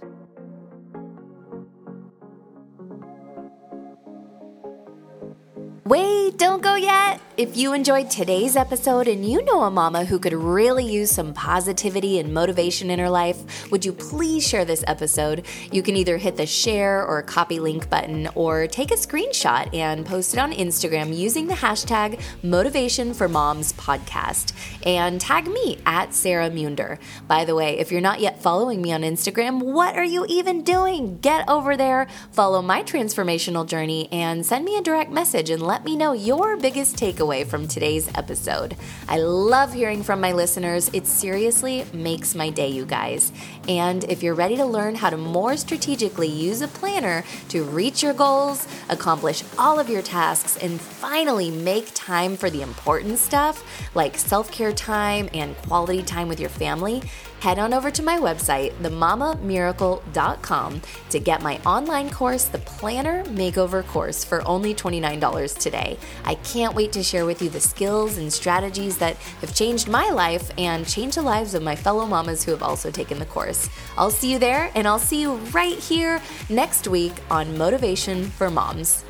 Wait, 5.85 6.39
don't 6.39 6.63
go 6.63 6.75
yet. 6.75 7.21
If 7.37 7.57
you 7.57 7.73
enjoyed 7.73 8.11
today's 8.11 8.55
episode 8.55 9.09
and 9.09 9.29
you 9.29 9.45
know 9.45 9.63
a 9.63 9.71
mama 9.71 10.05
who 10.05 10.21
could 10.21 10.33
really 10.33 10.85
use 10.85 11.11
some 11.11 11.35
positivity 11.35 12.21
and 12.21 12.33
motivation 12.33 12.91
in 12.91 13.01
her 13.01 13.11
life, 13.11 13.69
would 13.73 13.85
you 13.85 13.93
please 13.93 14.47
share 14.47 14.65
this 14.65 14.85
episode? 14.87 15.45
You 15.73 15.83
can 15.83 15.97
either 15.97 16.17
hit 16.17 16.37
the 16.37 16.47
share 16.47 17.05
or 17.05 17.21
copy 17.23 17.59
link 17.59 17.91
button 17.91 18.29
or 18.37 18.69
take 18.69 18.93
a 18.93 18.95
screenshot 18.95 19.75
and 19.75 20.07
post 20.07 20.35
it 20.35 20.39
on 20.39 20.53
Instagram 20.53 21.13
using 21.13 21.49
the 21.49 21.55
hashtag 21.55 22.21
Motivation 22.45 23.13
for 23.13 23.27
Moms 23.27 23.73
Podcast 23.73 24.53
and 24.87 25.21
tag 25.21 25.49
me 25.49 25.81
at 25.87 26.15
Sarah 26.15 26.51
Munder. 26.51 27.01
By 27.27 27.45
the 27.45 27.57
way, 27.57 27.81
if 27.81 27.91
you're 27.91 28.01
not 28.01 28.21
yet 28.21 28.43
following 28.43 28.81
me 28.81 28.93
on 28.93 29.03
Instagram, 29.03 29.61
what 29.61 29.97
are 29.97 30.05
you 30.05 30.25
even 30.29 30.63
doing? 30.63 31.19
Get 31.19 31.49
over 31.49 31.77
there, 31.77 32.07
follow 32.31 32.63
my 32.63 32.85
transformational 32.85 33.67
journey, 33.67 34.09
and 34.13 34.47
send 34.47 34.65
me 34.65 34.77
a 34.77 34.83
direct 34.83 35.11
message 35.11 35.51
and 35.51 35.61
let 35.61 35.85
me 35.85 35.97
know 35.97 36.13
your 36.13 36.57
biggest 36.57 36.95
takeaway 36.95 37.24
takeaway 37.25 37.47
from 37.47 37.67
today's 37.67 38.09
episode. 38.15 38.77
I 39.09 39.19
love 39.19 39.73
hearing 39.73 40.03
from 40.03 40.21
my 40.21 40.33
listeners. 40.33 40.91
It 40.93 41.07
seriously 41.07 41.87
makes 41.93 42.35
my 42.35 42.51
day, 42.51 42.69
you 42.69 42.85
guys. 42.85 43.33
And 43.69 44.05
if 44.05 44.23
you're 44.23 44.35
ready 44.35 44.57
to 44.57 44.65
learn 44.65 44.95
how 44.95 45.11
to 45.11 45.17
more 45.17 45.57
strategically 45.57 46.29
use 46.29 46.61
a 46.61 46.69
planner 46.69 47.25
to 47.49 47.65
reach 47.65 48.03
your 48.03 48.15
goals, 48.15 48.67
accomplish 48.89 49.43
all 49.59 49.79
of 49.79 49.89
your 49.89 50.03
tasks, 50.03 50.57
and 50.59 50.81
finally 50.81 51.51
make 51.51 51.91
time 51.95 52.37
for 52.37 52.51
the 52.51 52.63
important 52.63 53.19
stuff 53.19 53.65
like 53.95 54.19
self 54.19 54.51
care 54.51 54.73
time 54.73 55.29
and 55.33 55.57
quality 55.59 56.03
time 56.03 56.29
with 56.29 56.41
your 56.41 56.51
family, 56.51 57.03
head 57.41 57.59
on 57.59 57.75
over 57.75 57.91
to 57.91 58.03
my 58.03 58.19
website, 58.19 58.73
themamamiracle.com, 58.81 60.83
to 61.11 61.21
get 61.21 61.43
my 61.43 61.59
online 61.59 62.11
course, 62.11 62.45
the 62.45 62.59
Planner 62.59 63.23
Makeover 63.25 63.87
Course, 63.87 64.25
for 64.25 64.47
only 64.49 64.75
$29 64.75 65.59
today. 65.59 65.99
I 66.25 66.37
can't 66.37 66.75
wait 66.75 66.93
to 66.93 67.03
share 67.15 67.25
with 67.25 67.41
you 67.41 67.49
the 67.49 67.61
skills 67.61 68.19
and 68.19 68.33
strategies 68.33 68.99
that 68.99 69.15
have 69.41 69.55
changed 69.55 69.87
my 69.87 70.11
life 70.11 70.51
and 70.59 70.85
changed 70.85 71.17
the 71.17 71.23
lives 71.23 71.55
of 71.55 71.63
my 71.63 71.77
fellow 71.77 72.05
mamas 72.05 72.43
who 72.43 72.51
have 72.51 72.61
also 72.61 72.91
taken 72.91 73.21
the 73.21 73.25
course. 73.27 73.71
I'll 73.97 74.11
see 74.11 74.33
you 74.33 74.41
there, 74.41 74.69
and 74.75 74.85
I'll 74.89 74.99
see 74.99 75.21
you 75.21 75.35
right 75.53 75.79
here 75.79 76.21
next 76.49 76.89
week 76.89 77.13
on 77.31 77.57
Motivation 77.57 78.25
for 78.25 78.51
Moms. 78.51 79.04